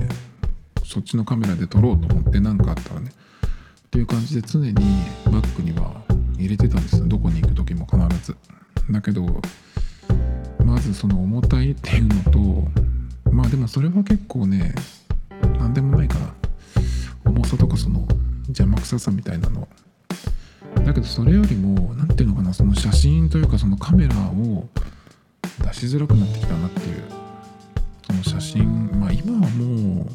[0.85, 6.01] そっちのカメラで撮ろうと思って何かあったらねっていう感じで常にバッグには
[6.39, 8.37] 入れてたんですどこに行く時も必ず。
[8.93, 9.27] だけど
[10.65, 14.77] まずその重たいっていうのとまあでもそれは結構ね
[15.59, 16.33] 何でもないかな
[17.25, 18.07] 重さとかその
[18.47, 19.67] 邪魔くささみたいなの
[20.85, 24.69] だけどそれよりも何ていうのかなその写真というかそのカメラを
[25.63, 27.03] 出しづらくなってきたなっていう
[28.07, 30.09] その写真まあ今はもう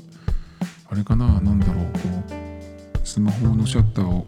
[0.92, 2.00] あれかな何だろうこ
[3.04, 4.26] うスマホのシャッターを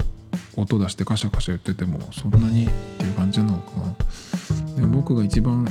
[0.55, 3.71] 音出してカシャカシャ言っててもそんなにっていう感じなのか
[4.75, 4.81] な。
[4.81, 5.67] で僕が一番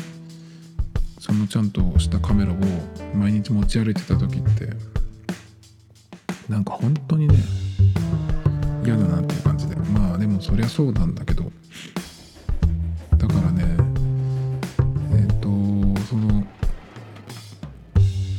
[1.18, 2.56] そのちゃんとしたカメラを
[3.14, 4.70] 毎日持ち歩いてた時って
[6.48, 7.34] なんか本当にね
[8.84, 9.49] 嫌だなっていう感じで
[9.92, 11.50] まあでもそりゃそうなんだけど。
[13.16, 13.64] だからね
[15.12, 16.46] えっ、ー、とその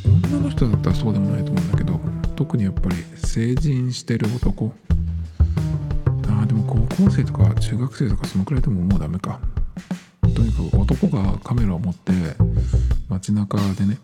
[0.05, 1.99] 女の人だったらそうでもないと思うんだけど
[2.35, 4.73] 特にやっぱり成人してる男。
[6.27, 9.39] あでも高校生とか中学生とかそのくらいでももうダメか。
[10.33, 12.11] とにかく男がカメラを持って
[13.09, 13.97] 街中でね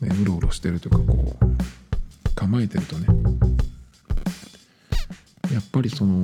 [0.00, 3.06] ねうろうろしてるというかこう構えてるとね。
[5.56, 6.22] やっぱりその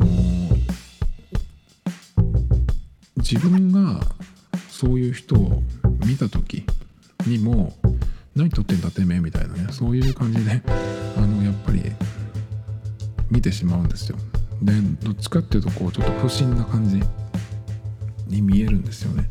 [3.16, 3.98] 自分が
[4.68, 5.62] そういう人を
[6.04, 6.66] 見た時
[7.26, 7.72] にも
[8.36, 10.60] 何撮ってんだてめえみたいなねそういう感じで
[11.16, 11.80] あのやっぱり
[13.30, 14.18] 見てしまうんですよ。
[14.60, 17.00] でどっちかっていうとこうちょっと不審な感じ
[18.26, 19.30] に見えるんですよね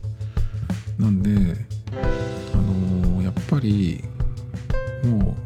[0.98, 1.30] なんで
[2.54, 4.04] あのー、やっぱり
[5.06, 5.38] も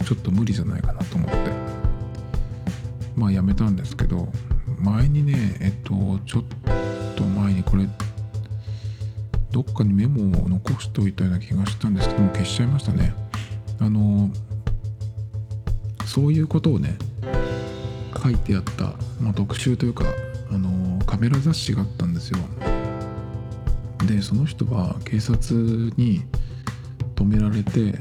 [0.00, 1.57] うちょっと無理じゃないかなと思って
[3.18, 4.28] まあやめたんですけど
[4.78, 6.44] 前にねえっとちょっ
[7.16, 7.88] と前にこれ
[9.50, 13.12] どっかにメモを残しておいたような気がしたんですけども消しちゃいましたね。
[13.80, 14.30] あの
[16.04, 16.96] そういうことをね
[18.22, 20.04] 書いてあった、まあ、特集というか、
[20.50, 22.38] あのカメラ雑誌があったんですよ。
[24.06, 25.54] でその人は警察
[25.96, 26.22] に
[27.14, 27.98] 止められて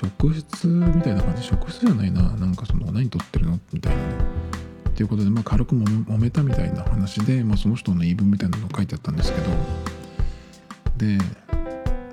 [0.00, 2.22] 職質みたいな感じ職質じゃないな。
[2.22, 3.58] なんかその何撮ってるの？
[3.72, 4.02] みたいな。
[4.02, 4.40] ね
[4.88, 9.50] っていうことで、まあ、軽く揉めたみたいな話で、まあ、その人の言い分みたいなの書いてあったんですけど。
[10.98, 11.16] で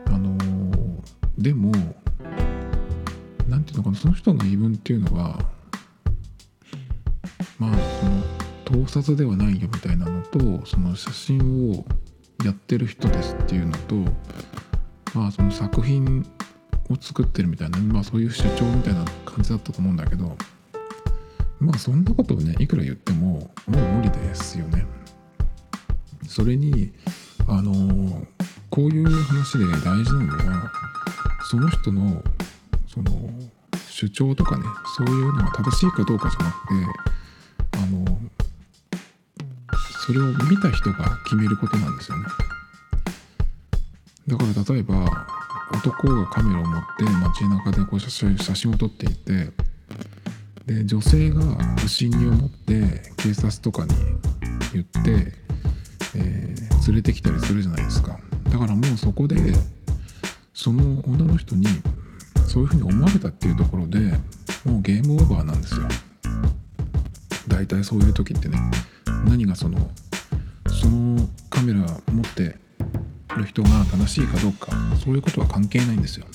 [0.05, 1.01] あのー、
[1.37, 1.73] でも
[3.49, 5.37] 何ていうのかなその人の言い分っていうのは
[7.59, 7.71] まあ
[8.63, 11.85] その盗撮ではないよみたいなのとその写真を
[12.45, 13.95] やってる人ですっていうのと
[15.13, 16.25] まあその作品
[16.89, 20.37] を作ってるみたいなまあそういう主張みたいな感じだったと思うんだけど
[21.59, 24.85] まあそんなことをねいくら言ってももう無理ですよね。
[26.27, 26.91] それに
[27.47, 28.27] あの
[28.69, 30.71] こういう話で大事なのは
[31.49, 32.21] その人の
[32.87, 33.11] その
[33.89, 34.63] 主張とかね
[34.97, 36.73] そういうのが正しいかどうかじゃなくて
[37.79, 38.19] あの
[40.05, 42.25] それを見た人が決めることなんですよね
[44.27, 45.27] だから例えば
[45.71, 49.51] 男がカメラを持って街中でこう写真を撮っていて
[50.65, 51.41] で女性が
[51.77, 53.93] 不審に思って警察とかに
[54.73, 55.33] 言って、
[56.15, 58.19] えー、連れてきたりするじゃないですか。
[58.49, 59.35] だからもうそこで
[60.53, 61.67] その女の人に
[62.47, 63.99] そういうふうに思われたっていうところで
[64.65, 65.87] もうゲームオーバーなんですよ。
[67.47, 68.59] 大体そういう時ってね。
[69.25, 69.89] 何がその
[70.67, 71.79] そのカメラ
[72.11, 72.57] 持って
[73.37, 74.71] る人が正しいかどうか
[75.03, 76.25] そういうことは関係ないんですよ。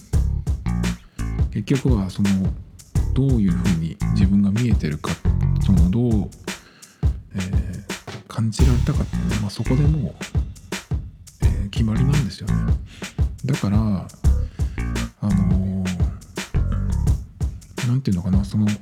[1.51, 2.29] 結局はその
[3.13, 5.11] どういうふうに自分が見えてるか
[5.61, 6.31] そのどう、
[7.35, 10.15] えー、感じられたかっていうのは、まあ、そこでもう、
[11.43, 12.55] えー、決まりなんですよね。
[13.45, 15.85] だからあの
[17.87, 18.73] 何、て言うのかなその例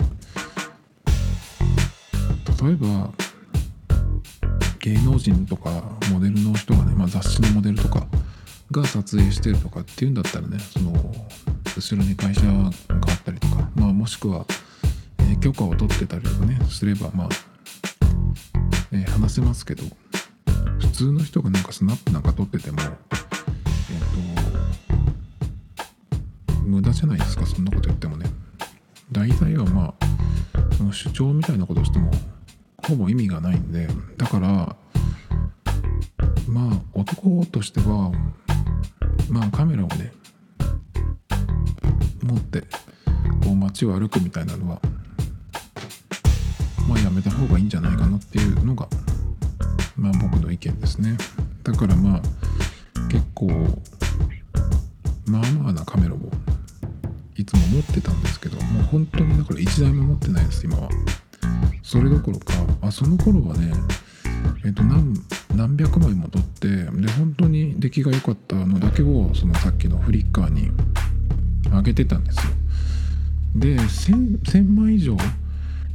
[2.72, 3.10] えば
[4.80, 8.06] 芸能人とかモデルの人がね、まあ、雑誌のモデルとか
[8.70, 10.92] が撮影してるとかっていうんだったらねその
[11.76, 12.72] 後ろに会社があっ
[13.24, 14.46] たりとか、まあ、もしくは、
[15.20, 17.28] えー、許可を取ってたりとかねすればまあ、
[18.92, 19.84] えー、話せますけど
[20.80, 22.88] 普通の人がなんかスナップなんか撮っててもえっ、
[26.48, 28.26] と無駄じゃないですかそんなこと言ってもね。
[29.12, 30.06] 大体はまあ
[30.76, 32.10] その主張みたいなことをしても
[32.86, 34.76] ほぼ意味がないんでだから
[36.48, 38.12] まあ男としては
[39.28, 40.12] まあカメラをね
[42.22, 42.62] 持って
[43.42, 44.80] こう街を歩くみたいなのは
[46.88, 48.88] まあやめた方がいいんじゃないかなっていうのが
[49.96, 51.16] まあ僕の意見ですね。
[51.62, 52.22] だからまあ
[53.08, 53.48] 結構
[55.26, 56.18] まあまあなカメラを
[57.36, 60.88] いつも持ってたんですけどもう本当にだから1台も持ってないです今は。
[61.90, 63.72] それどころかあその頃はね
[64.64, 65.12] えっと何
[65.56, 70.70] 何百枚も撮ってで本当に出来が良かったのだけをそのさっきのフリッカーに
[71.64, 72.52] 上げてたんですよ。
[73.56, 75.16] で 1000, 1000枚以上、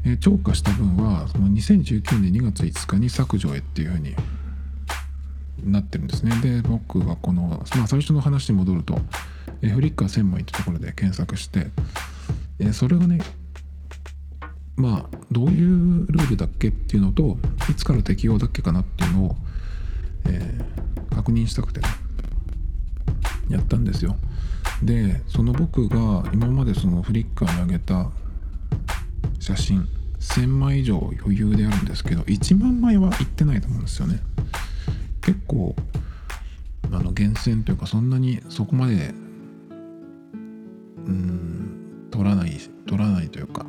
[0.06, 4.18] え、超過した分はその2019年2月5日に削除へっていうふうに
[5.64, 6.36] なってるんですね。
[6.42, 9.00] で僕はこの、まあ、最初の話に戻ると、
[9.62, 11.68] え、フリッカー1000枚ってところで検索して、
[12.60, 13.20] え、それがね
[14.78, 17.38] まあどういうルールだっけっていうのと
[17.70, 19.36] いつから適用だっけかなっていうのを、
[20.28, 21.82] えー、確認したくて
[23.50, 24.16] やったんですよ。
[24.84, 28.10] でその僕が今までそのフリッカーに上げた
[29.40, 29.88] 写真
[30.20, 34.20] 1000枚以上余裕であるんですけど1万枚はいってないと思うんですよね。
[35.22, 35.76] 結構
[36.92, 39.14] あの厳選というかそんなにそこまで
[41.06, 43.66] うん取らない取らないというか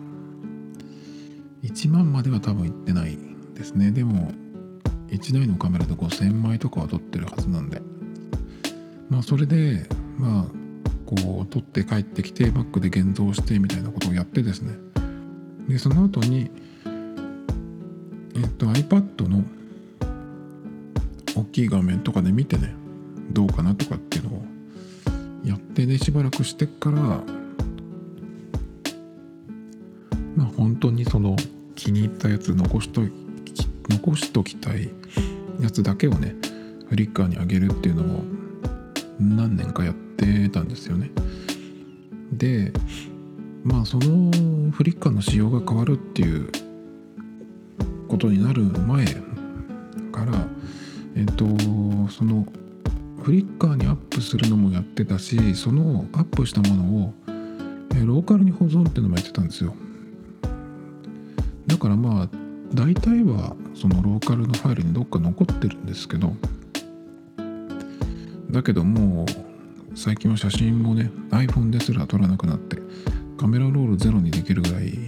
[1.67, 3.19] 1万までは多分いってない
[3.55, 3.91] ですね。
[3.91, 4.31] でも
[5.09, 7.83] 1台のカメラで5000枚とかは撮ってるはずなんで。
[9.09, 9.89] まあそれで
[10.19, 10.45] まあ
[11.07, 14.75] こう撮って帰ってきてバックで現像してみたいなことをやってですね。
[15.69, 16.51] でその後に
[18.35, 19.45] えっと iPad の
[21.37, 22.75] 大きい画面とかで見てね
[23.31, 24.45] どうかなとかっていうのを
[25.45, 26.97] やってねしばらくしてから
[30.37, 31.37] まあ本当にその
[31.87, 33.01] 気に入ったやつ残しと
[33.89, 34.91] 残しときたい
[35.61, 36.35] やつだけをね
[36.89, 38.25] フリッカーにあげるっていうのを
[39.21, 41.13] 何年かやってたんですよね。
[42.33, 42.73] で
[43.63, 46.51] まあそのフリッカーの仕様が変わるっていう
[48.09, 49.05] ことになる前
[50.11, 50.45] から
[51.15, 51.47] えっと
[52.11, 52.49] その
[53.23, 57.15] フリッカーにアップするのもやってたしそのアップしたものを
[58.05, 59.73] ローカルに保存っていうのもやってたんですよ。
[61.87, 62.29] からまあ
[62.75, 66.33] 大体はそのローカルのファイルにどっか残ってるんですけど
[68.51, 69.27] だけどもう
[69.97, 72.79] 最近は写真もね iPhone ですら撮らなくなって
[73.39, 74.99] カメラロールゼロにできるぐらい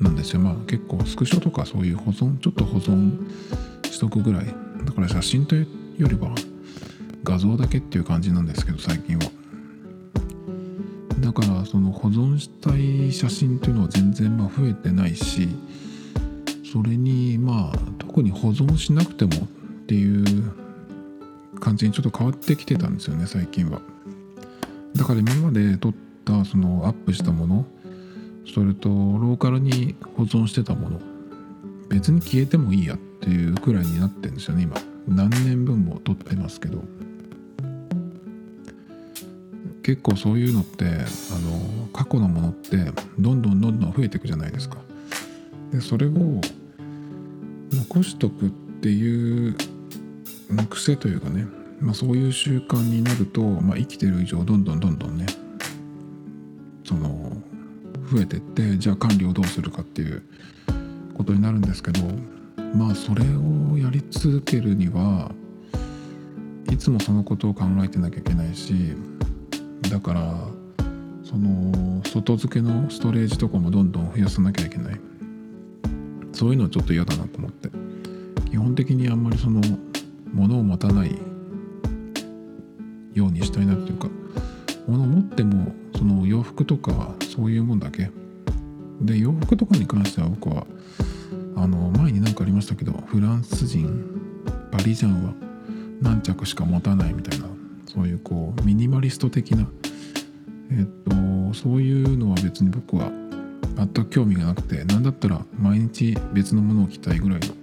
[0.00, 0.40] なんですよ。
[0.40, 3.12] まあ結構スクショとかそういう保存ちょっと保存
[3.84, 4.46] しとくぐらい。
[4.84, 5.68] だから写真という
[5.98, 6.34] よりは
[7.22, 9.30] 画像だけっていう感じなんですけど最近は。
[11.20, 15.48] だからその保存したい写真っていうのは全然まあ増えてないし
[16.72, 19.48] それにまあ特に保存しなくてもっ
[19.86, 20.54] ていう
[21.60, 23.82] 感じにちょっと変わってきてたんですよね最近は。
[24.96, 25.94] だから今まで撮っ
[26.24, 27.66] たそのアップしたもの
[28.54, 31.00] それとローカルに保存してたもの
[31.90, 34.76] 別に消えてもいいやっていうくらいになってるんですよね今。
[35.06, 36.82] 何年分も撮ってますけど。
[39.82, 42.78] 結構そういうのってあの過去のものって
[43.18, 44.78] どんどんどんどん増えていくじゃないですか。
[45.70, 46.40] でそれを
[47.72, 49.56] 残しとくっていう
[50.68, 51.46] 癖というかね、
[51.80, 55.26] まあ、そういう習慣になると、まあ、生きてる以上どんどんどんどんね
[56.84, 57.32] その
[58.10, 60.22] 増えてってじゃあ管理をどうするかっていう
[61.14, 62.00] ことになるんですけど
[62.74, 65.30] まあそれをやり続けるには
[66.70, 68.94] いつもそのことを考えてなきゃいけないし
[69.90, 70.34] だから
[71.24, 75.11] その外付けのストレージとかもどんどん増やさなきゃいけない。
[76.42, 77.70] そういうのはちょっと嫌だなと思って。
[78.50, 79.60] 基本的にあんまりその
[80.34, 81.16] 物を持たない
[83.14, 84.08] ようにしたいなっていうか
[84.88, 88.10] 物を持ってもその洋服とかそういうもんだけ。
[89.00, 90.66] で洋服とかに関しては僕は
[91.54, 94.04] あの前に何かありましたけどフランス人
[94.72, 95.34] パリジャンは
[96.00, 97.46] 何着しか持たないみたいな
[97.86, 99.68] そういうこうミニマリスト的な
[100.72, 103.21] えっとそういうのは別に僕は
[103.76, 107.54] 全く興味がなくて何だったら毎日別のものを着たいぐらいの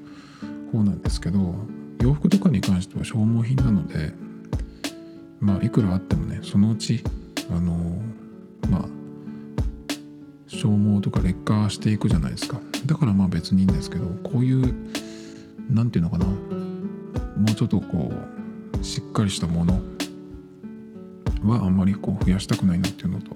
[0.71, 1.55] 方なんですけど
[2.01, 4.13] 洋服とかに関しては消耗品なので
[5.39, 7.03] まあいくらあってもねそのうち
[7.49, 7.73] あの
[8.69, 8.85] まあ
[10.47, 12.59] 消耗とか劣化していくじゃないですか。
[12.85, 14.73] だからまあ別にいいんですけどこういう
[15.69, 16.35] 何て言うのかなも
[17.51, 19.81] うちょっとこうしっかりしたもの
[21.43, 23.35] はあんまりこう増やしたくないなっていうのと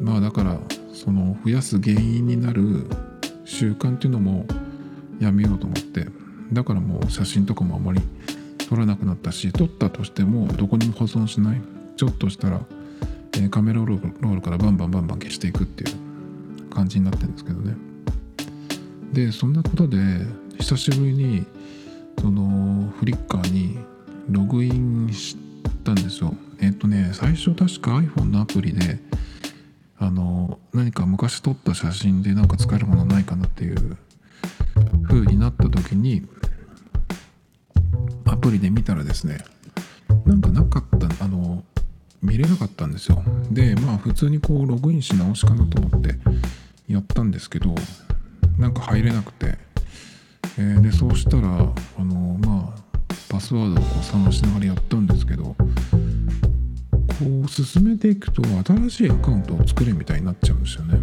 [0.00, 0.58] まあだから
[0.94, 2.86] その増やす原因になる
[3.44, 4.46] 習慣っていうのも
[5.20, 6.06] やめようと思って
[6.52, 8.00] だからもう写真とかもあまり
[8.68, 11.60] 撮らなくなったし撮ったとしてもどこにも保存しない。
[11.96, 12.60] ちょっとしたら、
[13.34, 17.74] えー、カメラロールからバンバンバンバン消していくっていう感じになってるんですけどね。
[19.12, 19.96] でそんなことで
[20.58, 21.46] 久しぶりに
[22.20, 23.78] そのフリッカーに
[24.28, 25.36] ログインし
[25.84, 26.34] たんですよ。
[26.60, 28.98] えっ、とね最初確か iPhone のアプリで
[29.98, 33.96] あの何か昔撮った写真でなんか使えるものないかなっていう
[35.08, 36.26] 風になった時に
[38.26, 39.38] アプリで見たらですね
[40.26, 41.62] なんかなかったあの
[42.22, 43.22] 見れなかったんですよ。
[43.50, 46.18] でまあ普通にこうログインし直しかなと思って
[46.88, 47.74] やったんですけど
[48.58, 49.58] なんか入れなくて、
[50.58, 52.84] えー、でそうしたらあのまあ
[53.28, 55.54] パスワードをこう探しながらやったんですけど
[57.18, 60.98] こう進めていくと新しいアカウントを作れみたいになっちゃうんですよね。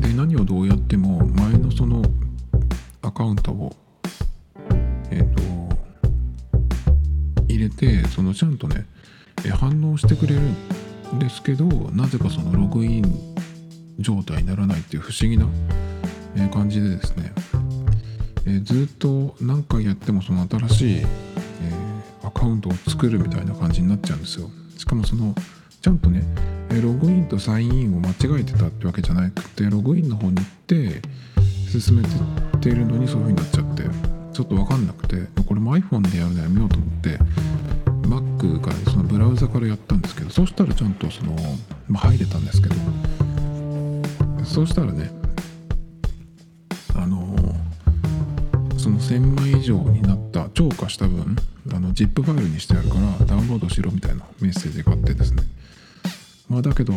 [0.00, 2.02] で何をどうやっても前のその
[3.02, 3.76] アカウントを
[5.10, 5.42] えっ、ー、と
[7.48, 8.86] 入れてそのちゃんとね
[9.50, 13.34] 反応してくれるんですけどなぜかそのログイン
[13.98, 15.46] 状態にならないっていう不思議な
[16.48, 17.32] 感じでですね、
[18.62, 21.06] ずっと何回やってもその新しい、
[22.28, 24.50] アカウントを作るみたいな感じになっちゃうんですよ。
[24.76, 25.34] しかもその
[25.80, 26.22] ちゃんとね
[26.82, 31.00] ログインとサインインを間違えてたってわけじゃなくてログインの方に行って
[31.66, 32.02] 進め
[32.60, 33.82] ているのにそういう風になっちゃって
[34.34, 37.18] ちょっと分かんなくてこれも iPhone でやるのやめようと思って
[38.06, 41.34] Mac からそのブラウザからやったんですけどそしたらちゃんとその、
[41.88, 42.74] まあ、入れたんですけど
[44.44, 45.10] そうしたらね
[49.08, 51.34] 1000枚以上になった超過した分
[51.72, 55.44] あの ZIP ファイルにしてあるからダウンロードしろみたいなメッセージがあってですね。
[56.46, 56.92] まあだけど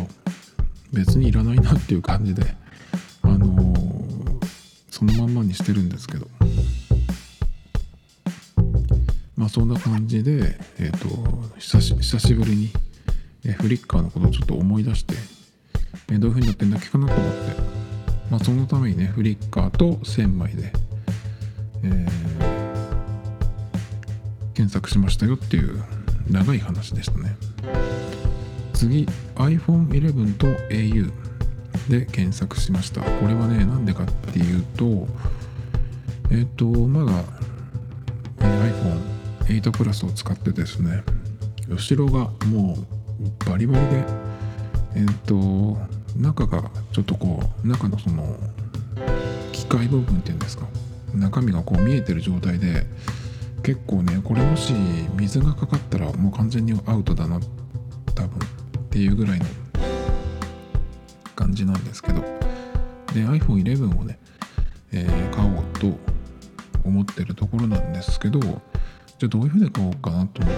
[0.92, 2.54] 別にいらないなっていう感じで
[3.22, 4.46] あのー、
[4.90, 6.28] そのまんまにしてるんですけど。
[9.34, 12.70] まあそんな感じでえっ、ー、と久し久しぶりに、
[13.46, 15.14] えフリッカーのことをちょっと思い出して、
[16.12, 17.62] えどういう風になってんだっけかなと思って。
[18.30, 20.72] まあそのためにねフリッカーと1000枚で、
[21.84, 22.06] えー、
[24.54, 25.82] 検索しましたよっていう
[26.30, 27.36] 長い話でしたね。
[28.82, 29.06] 次
[29.36, 31.12] iPhone11 と au
[31.88, 35.06] で検索しましたこれはねなんでかっていうと
[36.30, 37.24] えっ、ー、とまだ、
[38.40, 41.04] えー、iPhone8 プラスを使ってですね
[41.68, 42.76] 後ろがも
[43.20, 44.04] うバリバリで
[44.96, 45.78] えっ、ー、と
[46.16, 48.36] 中がちょっとこう中のその
[49.52, 50.66] 機械部分っていうんですか
[51.14, 52.86] 中身がこう見えてる状態で
[53.62, 54.72] 結構ねこれもし
[55.16, 57.40] 水がかかったらもう完全にアウトだな
[58.14, 59.46] 多分っていうぐらいの
[61.36, 62.42] 感じなんですけど。
[63.12, 64.18] で iPhone11 をね、
[64.90, 65.98] えー、買おうと
[66.84, 68.54] 思ってるところなんですけどじゃ
[69.24, 70.54] あどういうふうに買おうかなと思っ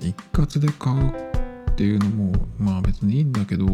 [0.00, 1.08] て一括で買う
[1.70, 3.66] っていうのもまあ別にいいんだけど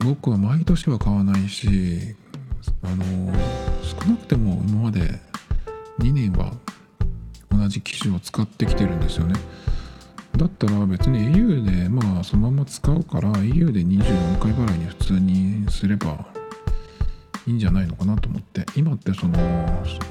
[0.00, 2.16] 僕は毎年は買わないし
[2.82, 3.32] あの
[3.82, 5.20] 少なくても今まで
[5.98, 6.52] 2年は
[7.50, 9.34] 同じ機種を使ってきてるんですよね。
[10.36, 16.26] だったら別に au でまあそのまま使うから au で24回払いに普通にすれば
[17.46, 19.34] いいんじゃないのかなと思って今ってその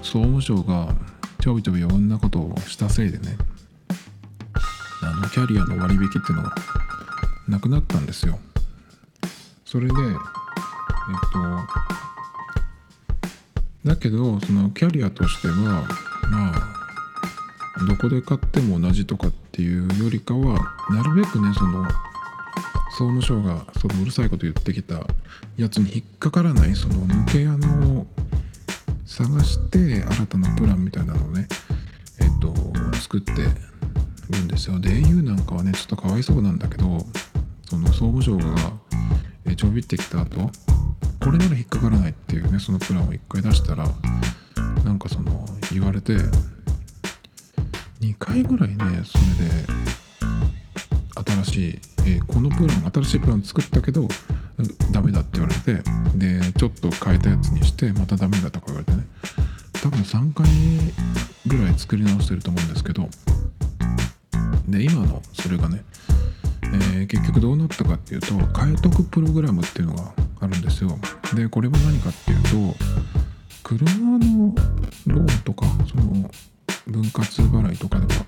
[0.01, 0.93] 総務省が
[1.39, 3.37] ちょびちょび余分なことをしたせいでね
[5.01, 6.55] あのキャリアの割引っていうのが
[7.47, 8.37] なくなったんですよ
[9.63, 10.17] それでえっ
[11.31, 11.86] と
[13.85, 15.87] だけどそのキャリアとしては
[16.29, 20.59] まあどこで買っても同じとかっていうよりかは
[20.89, 21.87] なるべくねその
[22.91, 24.95] 総務省がそのうるさいこと言ってきた
[25.55, 28.07] やつに引っかからないその抜け穴を
[29.05, 31.47] 探して新たなプランみたいなのをね
[32.19, 32.53] えっと
[32.97, 33.33] 作って
[34.29, 34.79] るんですよ。
[34.79, 37.05] で au なんかはねちょっとかわいそうなんだけど
[37.69, 38.45] その総務省が
[39.55, 40.49] ちょびってきた後
[41.27, 43.85] これなら引っかからないっていうねそのプランを一回出したら
[44.85, 46.13] なんかその言われて
[47.99, 49.67] 2回ぐらいねそれで
[51.43, 54.07] 新しい、えー、このプラン新しいプラン作ったけど
[54.93, 55.83] ダメだって言われて
[56.15, 59.05] でちょっと変えたやつにしてまたダメだとか言われてね。
[59.83, 60.47] 多分3回
[61.45, 63.09] ぐらい作り直してると思うんですけど
[64.69, 65.83] で今のそれがね、
[66.63, 70.13] えー、結局どうなったかっていうと変えとくプログラムっていうのが
[70.47, 70.97] るんですよ
[71.35, 72.75] でこれは何かっていうと
[73.63, 74.53] 車の
[75.07, 76.29] ローンとかその
[76.87, 78.25] 分割払いとかでは、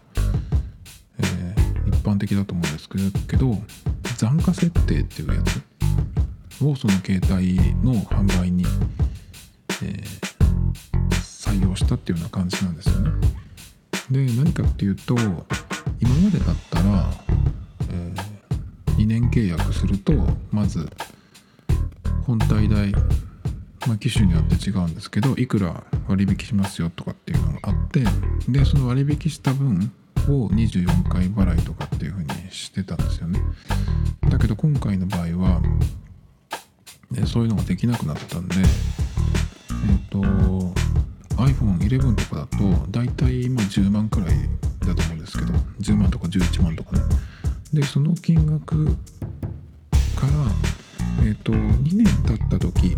[1.19, 3.57] えー、一般的だと思うんですけど
[4.17, 5.61] 残価設定っていうやつ
[6.63, 7.55] をその携帯
[7.85, 8.65] の販売に、
[9.81, 13.11] えー、採用したっていうような感じなんですよね。
[14.11, 17.09] で何かっていうと今までだったら、
[17.91, 20.13] えー、2年契約すると
[20.51, 20.89] まず
[22.29, 22.93] 本体代
[23.87, 28.03] まあ、機種によって違うんですけどいくら割引しますよとかっていうのがあって
[28.47, 29.91] でその割引した分
[30.27, 33.41] を24回払いとかっていう風にしてたんですよね。
[34.29, 35.61] だけど今回の場合は、
[37.09, 40.21] ね、そういうのができなくなったんでえっ、ー、と
[41.35, 44.35] iPhone11 とかだと大体今10万くらい
[44.85, 47.01] だと思うんですけど10万とか11万とかね。
[47.73, 48.93] でその金額か
[50.27, 50.78] ら
[51.19, 52.95] えっ、ー、と2年経った時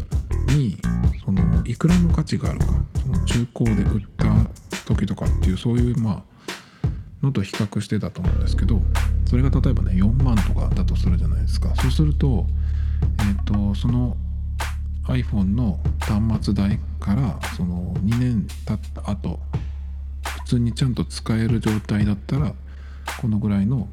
[0.55, 0.77] に
[1.23, 2.65] そのいくらの価値があるか
[3.01, 4.25] その中古で売った
[4.85, 6.23] 時とかっていうそういうま
[6.83, 6.85] あ
[7.21, 8.81] のと比較してたと思うんですけど
[9.29, 11.73] それが例えばね4万とかだとするじゃないですか。
[11.75, 12.45] そうすると
[13.19, 14.17] えっ、ー、とその
[15.07, 19.39] iPhone の端末代からその2年経った後
[20.43, 22.53] 普通にちゃんと使える状態だったら
[23.19, 23.87] このぐらいの、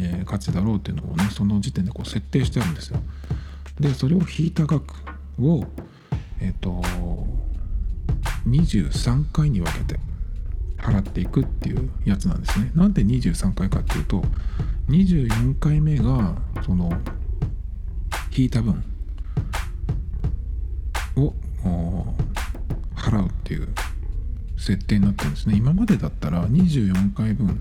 [0.00, 3.00] え、価値だろうっていうのをねその時点でこう設定してあるんですよ
[3.78, 4.94] でそれを引いた額
[5.40, 5.64] を
[6.40, 6.82] えっ、と
[8.46, 10.00] 23回に分けて
[10.78, 12.70] 払っていくっていうやつなんですね。
[12.74, 14.22] なんで23回かっていうと
[14.88, 16.34] 24回目が
[16.64, 16.90] その
[18.36, 18.82] 引いた分
[21.16, 21.34] を
[22.96, 23.68] 払うっていう
[24.60, 25.56] 設定になってるんですね。
[25.56, 27.60] 今までだったら24回分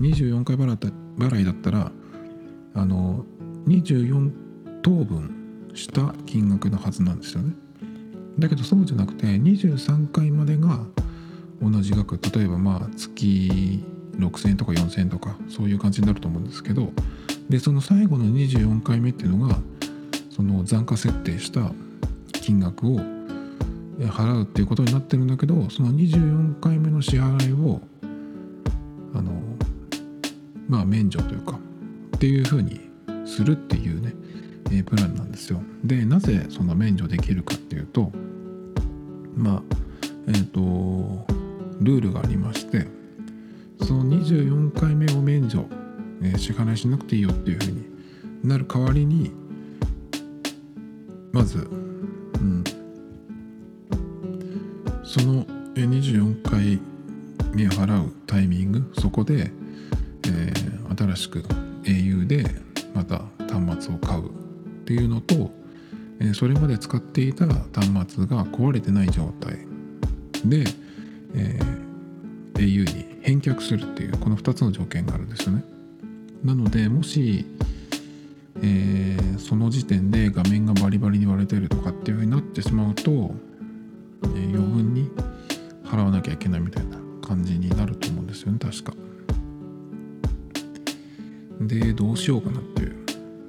[0.00, 1.90] 24回払った払いだったら
[2.74, 3.24] あの
[3.66, 4.30] 24
[4.82, 7.54] 等分した金額のはずなんですよね。
[8.38, 10.86] だけどそうじゃなくて23回までが
[11.60, 13.84] 同じ額例えばまあ月
[14.16, 16.92] 6,000円とか4,000円とかそういう感じになると思うんですけど
[17.48, 19.58] でその最後の24回目っていうのが
[20.30, 21.72] その残価設定した
[22.32, 23.17] 金額を
[24.06, 27.80] 払うっていうことになってるんだけどその24回目の支払いを
[29.14, 29.32] あの
[30.68, 31.58] まあ免除というか
[32.16, 32.80] っていうふうに
[33.26, 34.14] するっていうね
[34.70, 35.60] えプランなんですよ。
[35.84, 38.12] でなぜその免除できるかっていうと
[39.36, 39.62] まあ
[40.28, 40.60] えっ、ー、と
[41.80, 42.86] ルールがありまして
[43.80, 45.64] その24回目を免除、
[46.22, 47.84] え、支払いしなくていいよっていうふうに
[48.42, 49.32] なる代わりに
[51.32, 51.68] まず、
[55.18, 55.44] その
[55.74, 56.78] 24回
[57.52, 58.92] 目を払うタイミング？
[58.98, 59.50] そこで、
[60.26, 61.40] えー、新しく
[61.82, 62.44] au で
[62.94, 64.30] また端末を買うっ
[64.84, 65.50] ていうのと、
[66.20, 69.58] えそれまで使っていた端末が壊れてない状態
[70.44, 70.64] で、
[71.34, 75.64] えー、au に返却するっていうこの2つの条件があるんですよね。
[76.44, 77.44] なのでもし、
[78.62, 83.34] えー、その時点で画面がバリバリに割れてるとかっていう風になってしまうと、
[84.22, 85.10] 余分に
[85.84, 88.92] 払わなきゃいけないみたいな感じになると思うんですよね確か。
[91.60, 92.96] でどうしようかなっていう。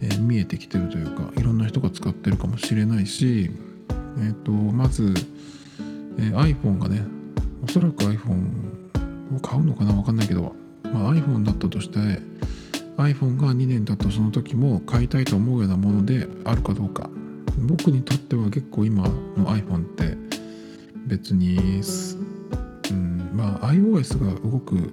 [0.00, 3.50] えー、見えてきてるというかいろんな人が使ってるかもしれないし、
[4.18, 5.14] えーと、まず、
[6.18, 7.02] えー、iPhone がね
[7.64, 10.54] おそらく iPhone を買うのかな分かんないけど、
[10.84, 11.98] まあ、iPhone だったとして
[12.96, 17.08] iPhone が2年経ったその時も買いたいと思うようなものであるかどうか。
[17.66, 20.16] 僕にとっては結構今の iPhone って
[21.06, 21.80] 別に、
[22.90, 24.92] うん、まあ iOS が動く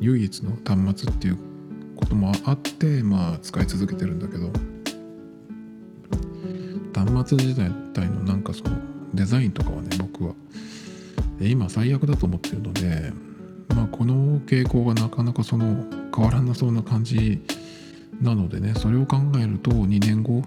[0.00, 1.38] 唯一の端末っていう
[2.02, 4.50] こともあってまあ使い続けてるんだけど
[6.94, 8.76] 端末自体のなんかその
[9.14, 10.34] デザインとかはね僕は
[11.40, 13.12] 今最悪だと思ってるので
[13.74, 15.84] まあこの傾向がなかなかその
[16.14, 17.42] 変わらなそうな感じ
[18.20, 20.42] なのでねそれを考えると2年後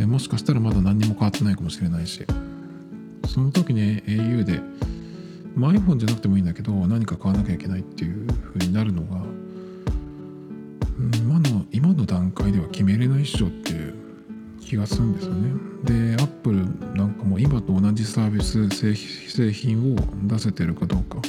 [0.00, 2.24] えもしかしたらまだ何にも変わってないかもしれないし
[3.28, 4.60] その時に au で、
[5.54, 9.22] まあ、iPhone じゃなくてもいいんだけど何か買わなきゃいけないっていう風になるのが、
[11.90, 13.94] 今の段階では決めれないっしょっていう
[14.60, 15.50] 気がするんですよね。
[15.82, 16.64] で Apple
[16.94, 19.96] なんかも今と同じサービス製品を
[20.28, 21.20] 出せてるかどうか。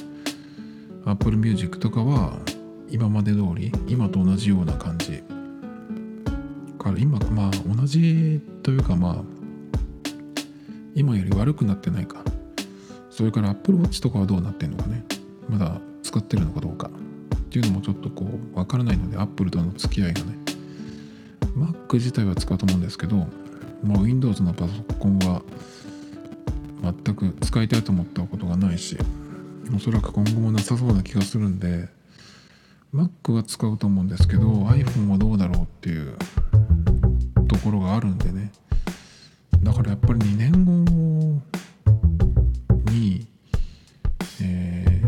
[1.06, 2.38] Apple Music とかは
[2.92, 5.24] 今まで通り今と同じような感じ。
[6.78, 9.16] から今まあ同じというかまあ
[10.94, 12.24] 今より悪くなってないか。
[13.10, 15.04] それから Apple Watch とかはどうなってんのかね。
[15.50, 16.92] まだ使ってるのかどうか。
[17.36, 20.41] っていうのもちょっとこう分からないので Apple との付き合いがね。
[21.56, 23.28] Mac 自体は使うと思うんですけど、
[23.84, 25.42] まあ、Windows のパソコンは
[26.82, 28.98] 全く使いたいと思ったことがないし
[29.76, 31.90] おそらく今後もなさそうな気がするんで
[32.94, 36.18] Mac は使うと思うんですけど iPhone はどうだろうっていう
[37.48, 38.52] ところがあるんでね。
[39.64, 41.42] だからやっぱり2年後
[42.92, 43.28] に、
[44.42, 45.02] え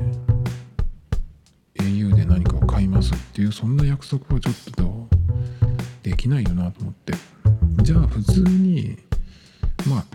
[1.76, 5.03] ー、au で何かを買いますっていうそんな約束はちょっと
[6.04, 7.14] できないよなと思って。
[7.82, 8.98] じゃあ普通に
[9.88, 10.06] まあ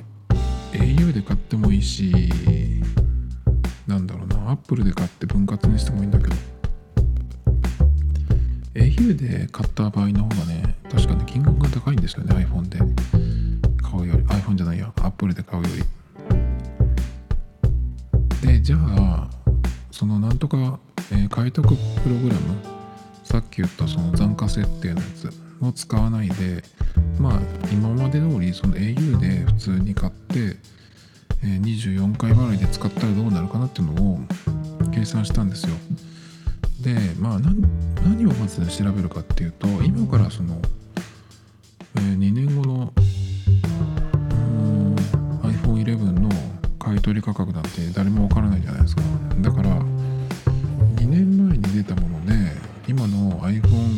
[0.72, 2.12] au で買ってもいいし
[3.86, 6.34] なんだろうな Apple で買って分割にしてもいいんだけど。
[8.74, 12.78] au で買った場合の方がね確かに金額が高いんですよね iPhone で。
[13.82, 15.68] 買うより iPhone じゃないや Apple で買うよ
[18.43, 18.47] り。
[18.47, 19.30] でじゃあ
[19.91, 20.78] そのなんとか、
[21.11, 21.74] えー、買い得プ
[22.09, 22.41] ログラム。
[23.24, 25.47] さっき言ったその残価設定のやつ。
[25.61, 26.62] を使わないで
[27.18, 27.40] まあ
[27.72, 30.56] 今まで通りその au で普通に買って、
[31.42, 34.20] 24回払いで使ったらどうなるかなっていうのを
[34.92, 35.74] 計算したんですよ。
[36.80, 40.61] でまあ何をまず調べるかっていうと今からその、
[41.94, 42.92] 2年後の
[45.42, 46.28] iPhone11 の
[46.78, 49.02] 買い取り価格なんて誰もわからないじゃないですか。
[49.40, 52.34] だから2年前に出たもので
[52.86, 53.97] 今の iPhone11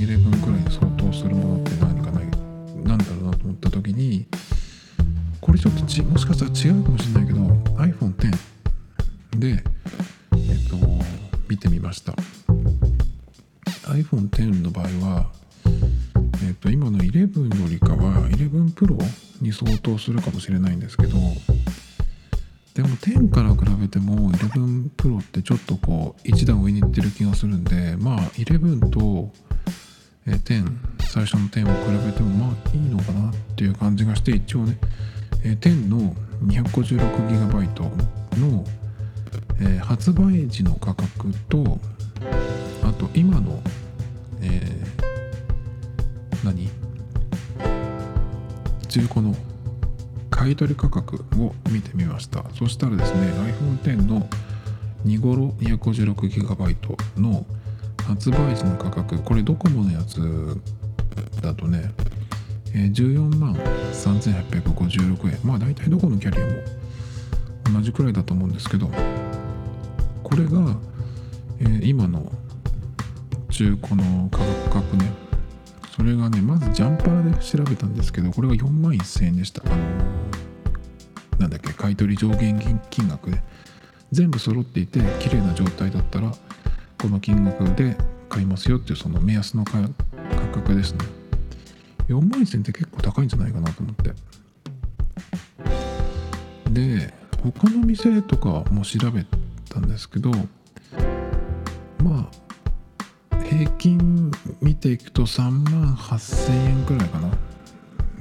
[5.40, 7.40] これちょっとちもしかしたら違うかもしれないけど
[7.76, 10.76] iPhone10 でえっと
[11.48, 12.14] 見てみました。
[13.90, 15.26] iPhone X の場合は、
[16.46, 18.96] えっと、今の11よりかは11 Pro
[19.42, 21.18] に相当するかもしれないんですけど
[22.74, 29.32] でも10から比べても11 Pro ってちょっとこう一段上にいってる気がするんでまあ11と
[30.26, 30.64] 10
[31.00, 34.78] 最初の10を比べてもまあいいのかなっていう感じがして一応ね
[35.42, 36.14] 10の
[36.44, 37.90] 256GB
[38.38, 38.64] の、
[39.60, 41.78] えー、発売時の価格と
[42.82, 43.60] あと今の
[44.42, 46.70] えー、何？
[48.88, 49.36] 中古の
[50.30, 52.44] 買取価格を見てみました。
[52.54, 54.26] そしたらですね iPhone X の
[55.04, 57.44] 2頃 256GB の
[58.06, 60.58] 発売時の価格これドコモのやつ
[61.42, 61.90] だとね、
[62.74, 65.38] え、14万3856円。
[65.44, 68.90] まあ大体どこのキャリアも同じくらいだと思うんですけど
[70.22, 70.76] これが、
[71.60, 72.30] え、今の
[73.50, 74.38] 中古の価
[74.70, 75.12] 格ね。
[75.94, 79.62] それがねまずジャンパーで調べたんですけどこれが4万1000円でした。
[79.66, 79.76] あの
[81.38, 83.42] なんだっけ買取上限金額で
[84.12, 86.32] 全部揃っていて綺麗な状態だったら
[87.00, 87.96] この金額で
[88.28, 89.82] 買いますよっていうその目安の価
[90.52, 91.19] 格ですね。
[92.10, 94.12] 4万1000って結構高いんじゃないかなと思って。
[96.70, 99.24] で他の店とかも調べ
[99.68, 100.30] たんですけど
[102.02, 102.28] ま
[103.30, 104.30] あ平均
[104.60, 107.30] 見ていくと3万8000円くらいかな。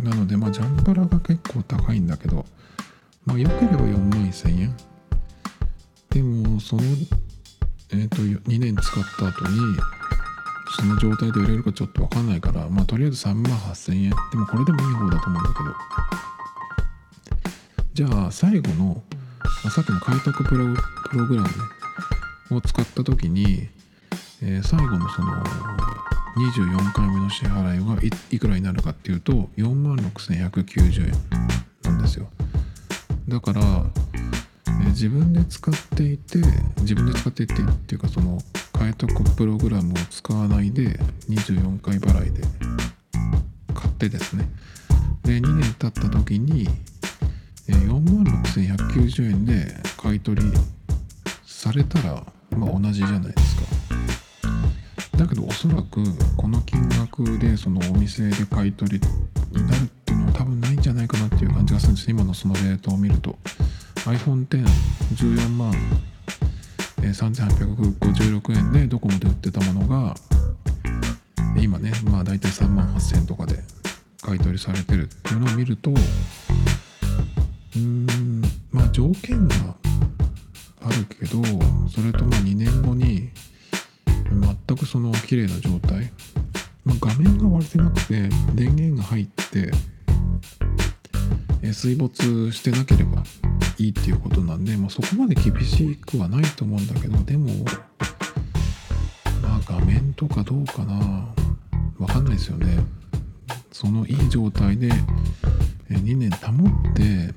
[0.03, 2.45] なのでまあジャンバラが結構高いんだけど
[3.25, 4.75] まあ良ければ4万1000円。
[6.11, 6.83] でもその
[7.91, 9.59] えっ、ー、と2年使った後に
[10.75, 14.09] その状態で売れるかちょっと分かんないからまあとりあえず3万8000円。
[14.09, 15.75] でもこれでもいい方だと思うんだけど。
[17.93, 19.03] じゃあ最後の、
[19.41, 20.73] まあ、さっきの開拓プロ
[21.09, 21.53] プログラムね
[22.51, 23.67] を使った時に
[24.41, 25.43] えー、最後のその
[26.37, 27.97] 24回目の支払いは
[28.31, 31.13] いくらになるかっていうと4万6190円
[31.83, 32.29] なんですよ。
[33.27, 36.37] だから、えー、自分で使っていて
[36.79, 38.39] 自分で使っていてっていうかその
[38.79, 42.41] 買い得プログラムを使わないで24回払いで
[43.73, 44.47] 買ってですね。
[45.23, 46.65] で2年経った時に
[47.67, 50.49] 4万6190円で買い取り
[51.45, 52.23] されたら、
[52.57, 53.63] まあ、同じじゃないですか。
[55.17, 56.01] だけどおそらく
[56.37, 59.01] この金額でそのお店で買い取り
[59.51, 62.09] になるっていうのは多分ないんじゃないかなっていう感じがするんです。
[62.09, 63.37] 今のそのレートを見ると。
[64.05, 65.73] iPhone1014 万
[67.07, 70.15] 3856円でドコモで売ってたものが
[71.57, 73.59] 今ねまあ大体3万8000円とかで
[74.21, 78.41] 買い取りされてるっていうのを見るとうーん
[78.71, 79.55] まあ条件が
[80.81, 81.41] あるけど
[81.89, 83.29] それとも2年後に
[84.67, 86.11] 全くその綺麗な状態、
[86.85, 89.71] まあ、画面が割れてなくて電源が入って
[91.73, 93.23] 水没してなければ
[93.79, 97.53] いいっていうことなんで、まあ、そこまで厳しくはないと思うんだけどでも
[99.41, 101.33] まあ画面とかどうかな。
[101.97, 102.77] わかんないですよね。
[103.71, 104.89] そのいい状態で
[105.89, 106.51] 2年保
[106.91, 107.33] って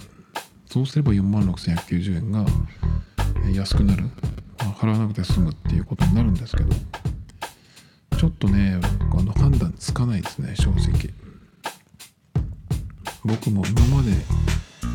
[0.67, 2.47] そうすれば4万6190円が
[3.53, 4.05] 安くなる。
[4.59, 6.75] ま払わなくて済むっていうことになるんですけど。
[8.19, 8.79] ちょっとね
[9.17, 11.11] あの判断つかないですね正直。
[13.25, 14.13] 僕も今まで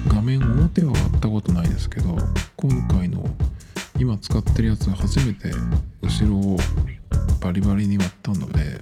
[0.08, 2.18] 画面表は割ったことないですけど
[2.55, 3.26] 今回の
[3.99, 5.51] 今使ってるやつは初めて
[6.01, 6.58] 後ろを
[7.41, 8.82] バリバリに割ったので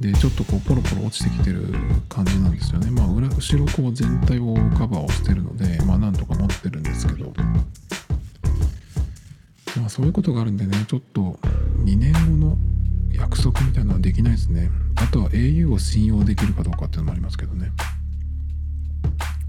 [0.00, 1.74] でちょっとこうポロポロ落ちてきてる
[2.08, 2.90] 感じなんですよね。
[2.90, 7.32] まあ裏後ろこう全体をカバーをしてるのでまあなんとか持ってるんですけど。
[9.76, 11.38] まあそういうことがあるんでねちょっと
[11.84, 12.56] 2年後の
[13.12, 14.70] 約束みたいなのはできないですね。
[14.96, 17.70] あとは au を信用できるかどうかっていうのもありますけどね。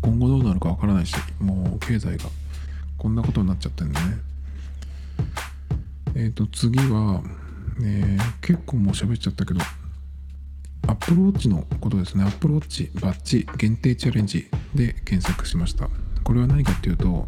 [0.02, 2.26] 今後どうなるかわからないしもう経済が
[2.97, 4.06] こんなことになっちゃってるんでね
[6.16, 7.22] えっ、ー、と次は、
[7.84, 9.62] えー、結構もう喋っちゃったけど
[10.88, 12.24] アップルウォッチのことですね。
[12.24, 15.89] アップルウォッチバッジ限定チャレンジで検索しました。
[16.24, 17.28] これは何かっていうと、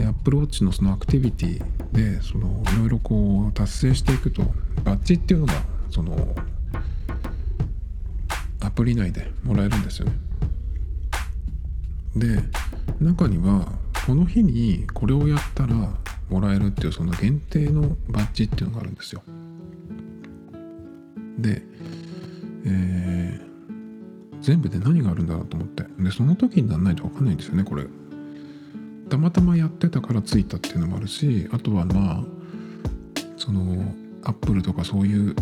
[0.00, 1.62] アップルウォッチのそのアクティビティ
[1.92, 4.42] で、そのいろいろこう達成していくと、
[4.84, 5.54] バッジっていうのが、
[5.90, 6.34] その
[8.60, 10.12] アプリ内でもらえるんですよね。
[12.16, 12.42] で、
[13.00, 13.72] 中には、
[14.06, 15.74] この日にこれをやったら
[16.30, 19.22] もらえるっていうその限定のバッジっていうのがあるんですよ。
[21.38, 21.62] で、
[22.64, 27.86] えー、全部で何があるんだろうと思ってでその時にならないと分かんないんですよねこれ
[29.08, 32.24] たまたまやってたからついたっていうのもあるしあとはまあ
[33.36, 33.94] その
[34.24, 35.36] アップルとかそういう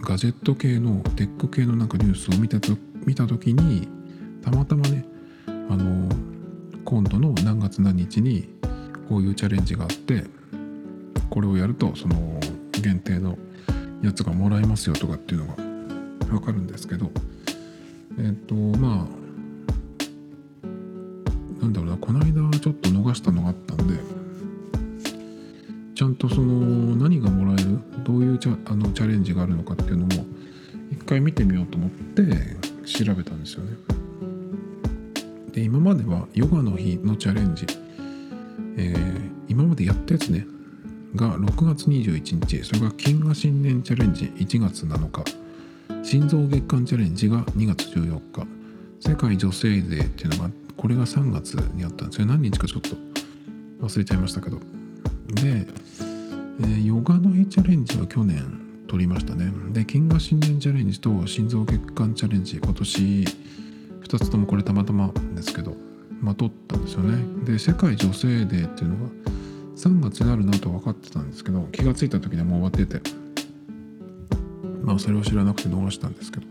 [0.00, 3.88] ガジェット系のテック系のなんかニュースを見たと見た時に
[4.42, 5.04] たまたまね
[5.70, 6.08] あの
[6.84, 8.48] 今度の何月何日に
[9.08, 10.24] こういうチャレンジがあって
[11.30, 12.40] これをやるとその
[12.72, 13.36] 限定の
[14.02, 15.54] やつがもらえますよとかっていうの
[16.26, 17.10] がわかるんですけど
[18.18, 19.18] えっ、とまあ
[21.60, 23.94] なんだろうなこの間ちょっと逃したのがあったんで
[25.94, 30.24] ちゃんとその何がもらえるどういうチャあのチャレンジがあるのかっていうのも
[30.92, 32.22] 一回見てみようと思って
[32.86, 33.76] 調べたんですよね。
[35.58, 37.66] で今まではヨガの日のチャレンジ、
[38.76, 40.46] えー、今までやったやつね。
[41.16, 42.62] が6月21日。
[42.62, 44.26] それが金河新年チャレンジ。
[44.26, 45.24] 1月7日。
[46.04, 48.46] 心臓月間チャレンジが2月14日。
[49.00, 52.20] 世界女性デーっていうのがこれが3月にあったんです。
[52.20, 52.90] よ何日かちょっと
[53.80, 54.58] 忘れちゃいましたけど。
[54.58, 54.62] で、
[56.60, 59.52] えー、ヨガの日チャレンジは去年取りましたね。
[59.72, 62.58] で金河新年チャレンジと心臓月間チャレンジ。
[62.58, 63.24] 今年
[64.02, 65.74] 2つともこれたまたまですけど
[66.20, 67.44] まあ取ったんですよね。
[67.44, 69.10] で世界女性デーっていうのが
[69.76, 73.10] 3月になるなと分かってたんですけど気が付いた時にはもう終わってて
[74.82, 76.46] まあそれを知らなくて逃したんですけど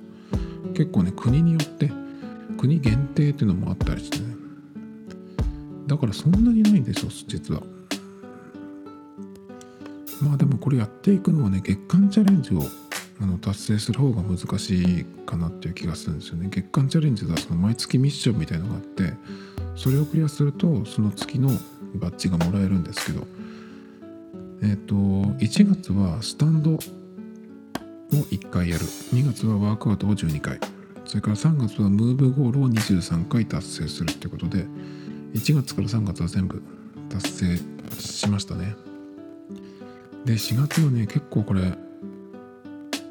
[0.73, 1.91] 結構ね国によって
[2.57, 4.37] 国限定っていうのもあったりしてね。
[5.87, 7.61] だからそんなにないんですよ実は。
[10.21, 12.63] まあでもこれやっていくのはね月間チャレンジを
[13.19, 16.49] あの達成する方が難しいかなっていう気がするんですよね。
[16.51, 19.13] 月間チャレンジではその毎月ミッションみたいのがあって
[19.75, 21.49] それをクリアするとその月の
[21.95, 23.25] バッジがもらえるんですけど
[24.61, 26.79] えっ、ー、と1月はスタンドを
[28.09, 28.85] 1回やる。
[28.85, 30.59] 2月はワークアウトを12回。
[31.05, 34.65] それから3月はムーブゴールを23回達成するってことで
[35.33, 36.61] 1月から3月は全部
[37.09, 37.59] 達成
[37.97, 38.75] しましたね。
[40.25, 41.73] で4月はね結構これ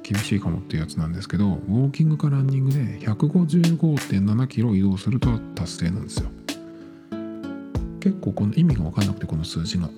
[0.06, 6.28] 厳しいかもっていうやつなんですけどウォーキングかランニングで155.7キロ移動すると達成なんですよ。
[7.98, 9.90] 結構この意味が分かんなくてこの数字が。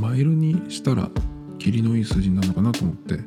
[0.00, 1.08] マイルにしたら
[1.60, 3.20] 霧のいい数字になるのかなと思って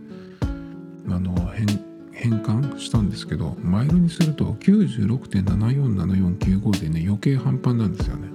[1.08, 1.66] あの変
[2.12, 8.28] 変換したんですけどマイルにすると96.747495でね余計半端なんですよね。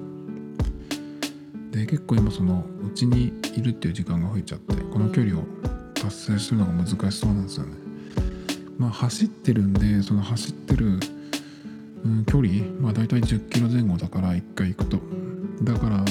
[1.73, 5.45] で結構今そのうちにいるっていう時間が増えちゃってこの距離を
[6.01, 7.73] 達成するのが難しそうなんですよね。
[8.79, 10.99] まあ走ってるんでその走ってる、
[12.05, 15.01] うん、距離まあ大体10キロ前後だから1回行くと。
[15.63, 16.05] だから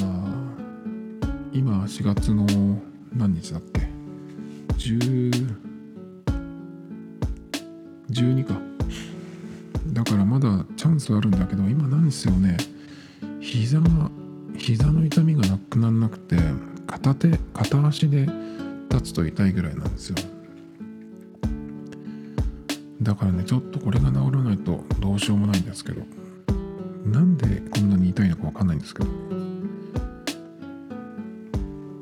[1.52, 2.46] 今4月の
[3.14, 3.90] 何日だっけ
[4.78, 5.58] ？12
[8.46, 8.54] か。
[9.88, 12.58] だからまだチャンスあるんだけど今なんですよね。
[13.42, 14.12] 膝が
[14.56, 16.38] 膝の痛みがなくならなくて
[16.86, 18.28] 片手片足で
[18.90, 20.16] 立つと痛いぐらいなんですよ。
[23.02, 26.02] だからねちょっとこれが治らないとどうしようもないんですけど
[27.06, 29.50] なんでこんなに痛いのかわかんないんですけど。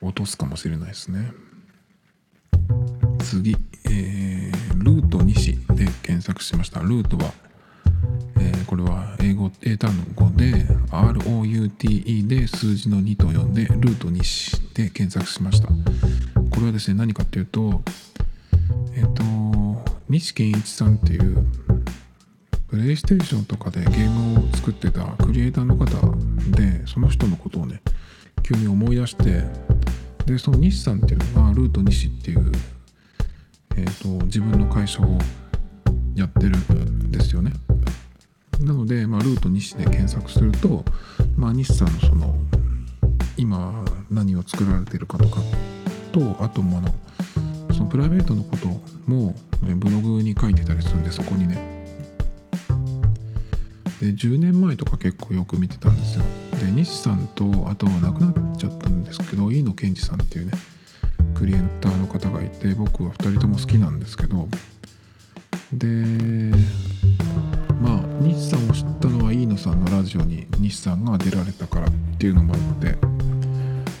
[0.00, 1.32] 落とすかもしれないですね。
[3.20, 3.56] 次、
[3.86, 6.80] えー、ルート西で検索しました。
[6.80, 7.32] ルートは、
[8.36, 15.68] えー、これは英語英単語で ROUTE で数字の2と呼んでルート西で検索しました。
[15.68, 17.82] これはですね何かっていうと
[18.94, 21.46] えっ、ー、と西健一さんっていう
[22.68, 25.84] プレイステーションとかでゲームを作ってたクリエイターの方
[26.50, 27.80] でその人のことをね
[28.42, 29.44] 急に思い出して
[30.26, 32.50] でその西さんっていうのがルート西っていう、
[33.76, 35.18] えーと、自分の会社を
[36.14, 37.52] やってるんですよね。
[38.60, 40.84] なので、まあ、ルート西で検索すると、
[41.36, 42.34] まあ、西さんのその
[43.36, 45.40] 今何を作られてるかとか
[46.12, 46.94] とあともあの
[47.74, 48.68] そのプライベートのこと
[49.10, 51.84] もブログに書いてたりするんでそこにね。
[54.00, 56.24] で10年前とか結構よく見てたんですよ。
[56.60, 60.52] で西さんとあと亡くなっちゃったんですけど飯野健二さんっていうね
[61.34, 64.48] クリエイターの方がいて僕は2人とも好きなんですけど。
[65.72, 66.52] で
[68.24, 72.96] 西さんを知ったのは飯野さんのラジオに西さんが出られたからっていうのもあって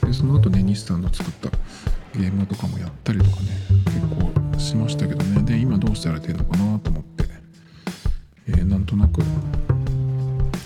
[0.06, 1.50] でその後ね西さんの作った
[2.18, 3.48] ゲームとかもやったりとかね
[3.84, 4.00] 結
[4.54, 5.42] 構しましたけどね。
[5.42, 7.24] で今どうしてられてるのかなと思って、
[8.48, 9.20] えー、なんとなく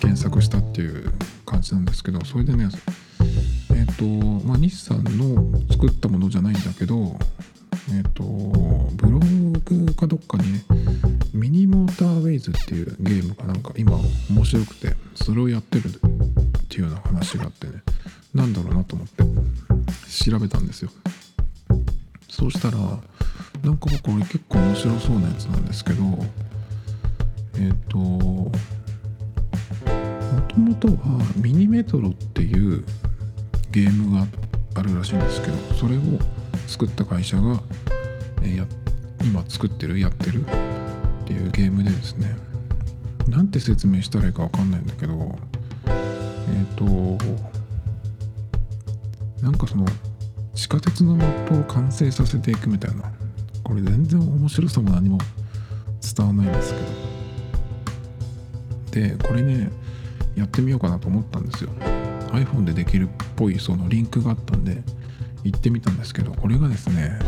[0.00, 1.12] 検索したっていう
[1.44, 2.68] 感じなんですけどそれでね
[3.70, 7.16] えっ、ー、とまあ日産の作ったものじゃないんだけど
[7.90, 8.22] えっ、ー、と
[8.94, 10.64] ブログかどっかにね
[11.38, 13.96] ミニモーターウェイズっていうゲームがなんか今
[14.28, 15.90] 面白くてそれをやってるっ
[16.68, 17.74] ていうような話があってね。
[18.34, 19.24] なんだろうなと思って
[20.24, 20.90] 調べたんですよ。
[22.28, 22.78] そうしたら
[23.62, 26.02] なんかこれ結構面白そうなやつなんですけど
[27.54, 28.50] えっ、ー、と
[30.48, 32.84] ともとはミニメトロっていう
[33.70, 34.26] ゲームが
[34.74, 36.00] あるらしいんですけどそれを
[36.66, 37.60] 作った会社が、
[38.42, 38.66] えや
[39.24, 40.44] 今作ってるやってる
[41.28, 42.34] っていうゲームでですね
[43.28, 45.38] なんて説明したらいいか分かんないんだけど
[45.84, 46.84] えっ、ー、と
[49.42, 49.84] なんかその
[50.54, 53.12] 地下鉄のマップを完成させていくみたいな
[53.62, 55.18] これ全然面白さも何も
[56.16, 56.86] 伝わないんですけど。
[58.90, 59.70] でこれね
[60.34, 61.70] やってみようかなと思ったんですよ。
[62.32, 64.82] iPhone でできるっぽいそのリンクがあったんで
[65.44, 67.18] 行ってみたんですけどこれがですね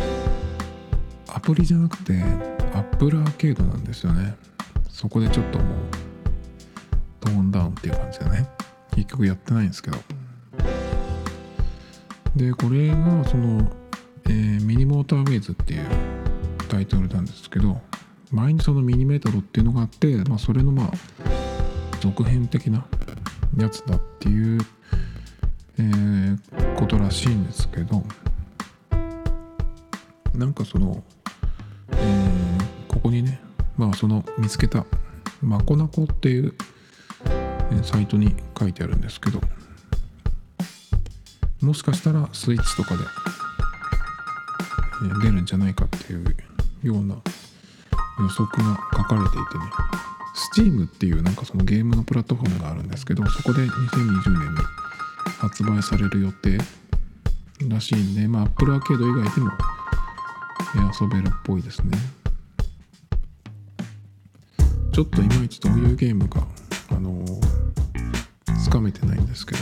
[1.40, 2.22] アプリじゃなくて
[2.74, 4.36] Apple アーケードなんですよね。
[4.90, 5.68] そこでちょっともう
[7.18, 8.46] トーンダウンっていう感じでね。
[8.94, 9.96] 結局やってないんですけど。
[12.36, 13.72] でこれがその、
[14.26, 15.86] えー、ミニモーターウェイズっていう
[16.68, 17.80] タイトルなんですけど
[18.30, 20.90] 前にそのミニメートロっていうのがあって、まあ、それのまあ
[22.00, 22.84] 続編的な
[23.56, 24.60] やつだっていう、
[25.78, 28.04] えー、ことらしいんですけど
[30.34, 31.02] なんかその、
[31.92, 33.40] えー、ここにね
[33.76, 34.84] まあその見つけた
[35.42, 36.54] マコナコっていう、
[37.82, 39.40] サイトに書いてあるんですけど
[41.62, 43.04] もしかしたらスイッチとかで、
[45.04, 46.36] え、出るんじゃないかっていう
[46.82, 47.16] ような
[48.18, 49.64] 予測が書かれていてね
[50.52, 54.60] Steam っていうなんかそのゲームのプラットフォームがあるんですけどそこで2020年に
[55.38, 56.58] 発売される予定
[57.68, 59.50] らしいんで、まあ、Apple アーケード以外でも
[61.00, 61.98] 遊べるっぽいですね。
[64.92, 66.46] ちょっといまいちどういうゲームか、
[66.90, 67.24] あの
[68.62, 69.60] つかめてないんですけど、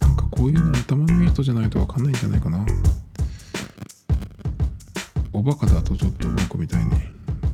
[0.00, 2.64] なんかこういうの頭のいい人じゃないとわかんないんじゃないかな。
[5.32, 6.90] おバカだとちょっと僕みたいに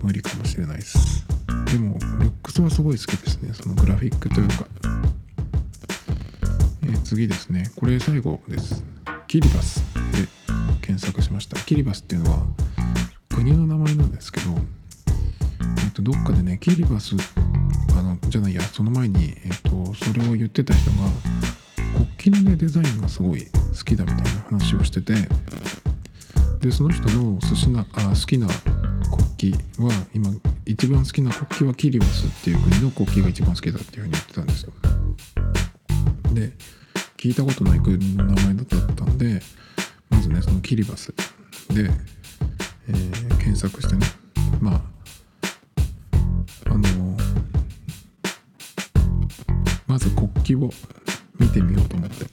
[0.02, 1.24] 無理かもしれないです。
[1.66, 3.52] でも、ルックスはすごい好きですね。
[3.52, 4.66] そのグラフィックというか。
[6.82, 7.70] えー、次ですね。
[7.76, 8.84] これ最後です。
[9.26, 9.82] キリバス
[10.12, 10.28] で
[10.82, 11.58] 検索しました。
[11.60, 12.46] キリバスっていうのは
[13.34, 14.50] 国の名前なんですけど、
[15.84, 17.16] えっと、どっかでね、キリバス、
[17.98, 20.96] あの、じゃないや、その前に、えっと、それを言ってた人が、
[22.20, 25.14] 国旗のね、デザインがすごい好きだみたいな話をしてて、
[26.60, 28.46] で、その人の寿司なあ好きな
[29.36, 30.30] 国旗は、今、
[30.64, 34.72] 一番好きな国旗はキリバスっていう国の国旗が一番好きだっていうふうに言ってたんですよ。
[36.32, 36.52] で、
[37.16, 39.42] 聞いたことない国の名前だったんで、
[40.08, 41.12] まずね、そのキリバス
[41.70, 41.90] で、
[42.88, 44.06] えー、検索してね、
[44.60, 44.82] まあ、
[46.66, 47.18] あのー、
[49.86, 50.70] まず国旗を
[51.38, 52.24] 見てみようと思って。
[52.24, 52.30] で、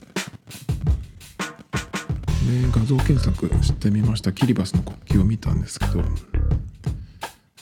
[2.70, 4.32] 画像検索してみました。
[4.32, 6.02] キリバスの国旗を見たんですけど、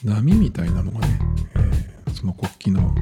[0.03, 1.19] 波みたいなのがね、
[1.55, 2.95] えー、その国旗の、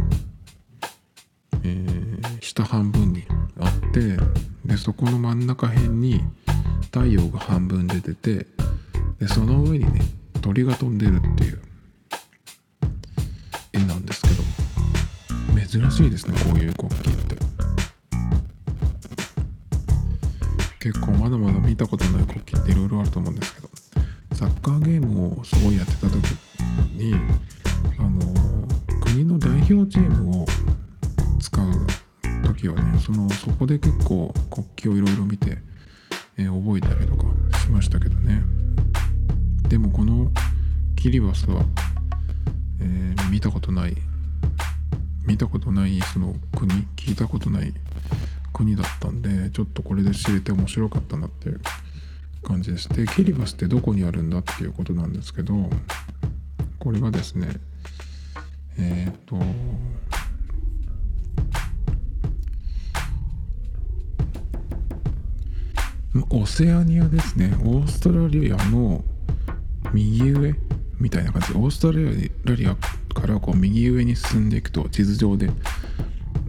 [1.63, 3.23] えー、下半分に
[3.59, 4.17] あって
[4.65, 6.21] でそこの真ん中辺に
[6.91, 8.47] 太陽が半分で出て
[9.19, 10.01] でその上にね
[10.41, 11.61] 鳥が飛んでるっていう
[13.73, 14.43] 絵なんですけど
[15.67, 17.29] 珍しいですねこういう国旗って。
[20.79, 23.69] 結構まだまだ見たことない国旗っていろいろあると思うんですけど
[24.33, 26.23] サッカーゲームをすごいやってた時
[26.93, 27.13] に
[27.97, 28.19] あの
[29.01, 30.45] 国の代表チームを
[31.39, 31.65] 使う
[32.47, 35.57] 時はねそのそこで結構国旗をいろいろ見て、
[36.37, 37.25] えー、覚えたりとか
[37.59, 38.58] しましたけどね。
[39.69, 40.31] でもこの
[40.95, 41.63] キリバスは、
[42.81, 43.95] えー、見たことない。
[45.25, 46.71] 見たことないその国。
[46.95, 47.73] 聞いたことない
[48.51, 51.61] 国だったんでちょっとこれで知れて面白かったなっていう
[52.43, 55.53] 感じですでキリバスってどこにあるんだっていうことなんですけど
[56.77, 57.47] これがですね
[58.77, 59.37] えっ、ー、と
[66.31, 67.55] オセアニアですね。
[67.63, 69.03] オーストラリアの
[69.93, 70.55] 右上
[70.99, 71.53] みたいな感じ。
[71.53, 72.75] でオーストラリア
[73.13, 75.49] からこう右上に進んでいくと地図上で、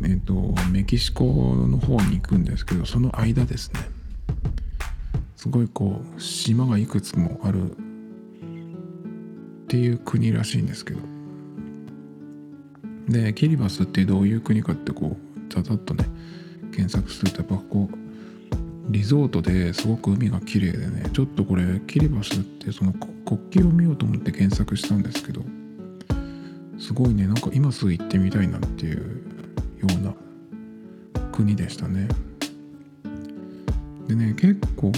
[0.03, 3.81] えーと、メキシコの方に行くんですけどその間ですね。
[5.37, 7.71] すごいこう島がいくつもある。
[7.71, 7.77] っ
[9.71, 11.01] ていう国らしいんですけど。
[13.09, 16.07] でキリバスってどういう国かってこうざざっとね
[16.73, 18.10] 検索するとやっぱこう
[18.91, 25.43] リゾートですごく海が綺麗でねちょっとこれキリバスってその国旗を見ようと思って検索したんですけど
[26.77, 28.99] すごいねなんか今すぐ行ってみたいなっていう
[29.79, 30.13] ような
[31.31, 32.09] 国でしたね。
[34.09, 34.93] でね結構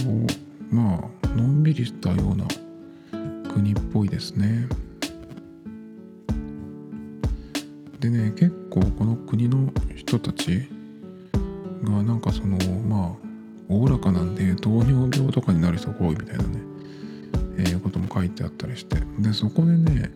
[0.71, 2.47] まあのんびりしたような
[3.53, 4.67] 国っぽいですね。
[7.99, 10.67] でね結構この国の人たち
[11.83, 12.57] がなんかその
[12.87, 13.32] まあ
[13.73, 16.59] おおらかなんで糖尿病とかになる人が多いみたいなね、
[17.57, 18.97] えー、ことも書いてあったりして。
[19.17, 20.11] でそこでね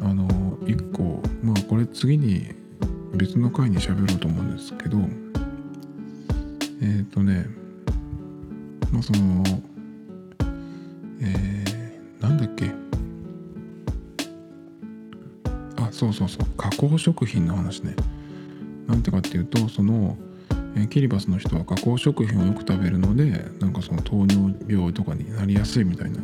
[0.00, 2.48] あの一個まあこれ次に
[3.14, 7.46] 別の回に喋ろうと思うんですけどえっ、ー、とね
[8.92, 9.44] まあその
[11.20, 12.72] えー、なんだっけ。
[15.76, 16.46] あそうそうそう。
[16.56, 17.94] 加工食品の話ね。
[18.88, 20.16] なんてかっていうとその
[20.76, 26.20] えキリバスの人は加工食品をよく食べるのでなんかその糖尿病とかになりやすいみたいな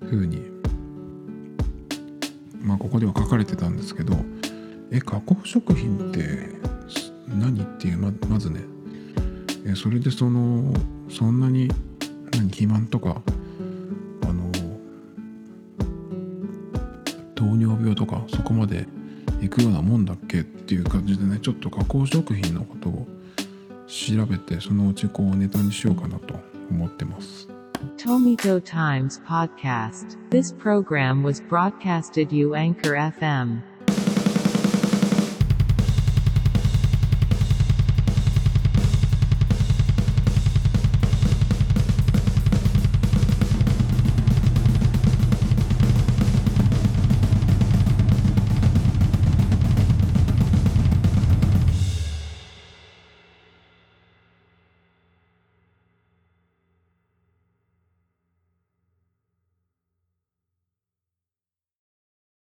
[0.00, 0.54] 風に。
[2.64, 4.16] まあここでは書かれてたんですけど
[4.90, 6.48] え加工食品って
[7.28, 8.60] 何っていうままずね
[9.66, 10.72] えそれでその
[11.10, 11.68] そんなに
[12.32, 13.20] 何肥満とか
[14.22, 14.50] あの
[17.34, 18.86] 糖尿病とかそこまで
[19.48, 23.06] 行くようなもんだっけっていう感じでねちょっと加工食品のことを
[23.86, 26.34] 調べてそのうちこうネタにしようかなと
[26.70, 27.48] 思ってます。
[28.02, 33.60] トミトタイムズ・ポッドキス This program was broadcast you anchor FM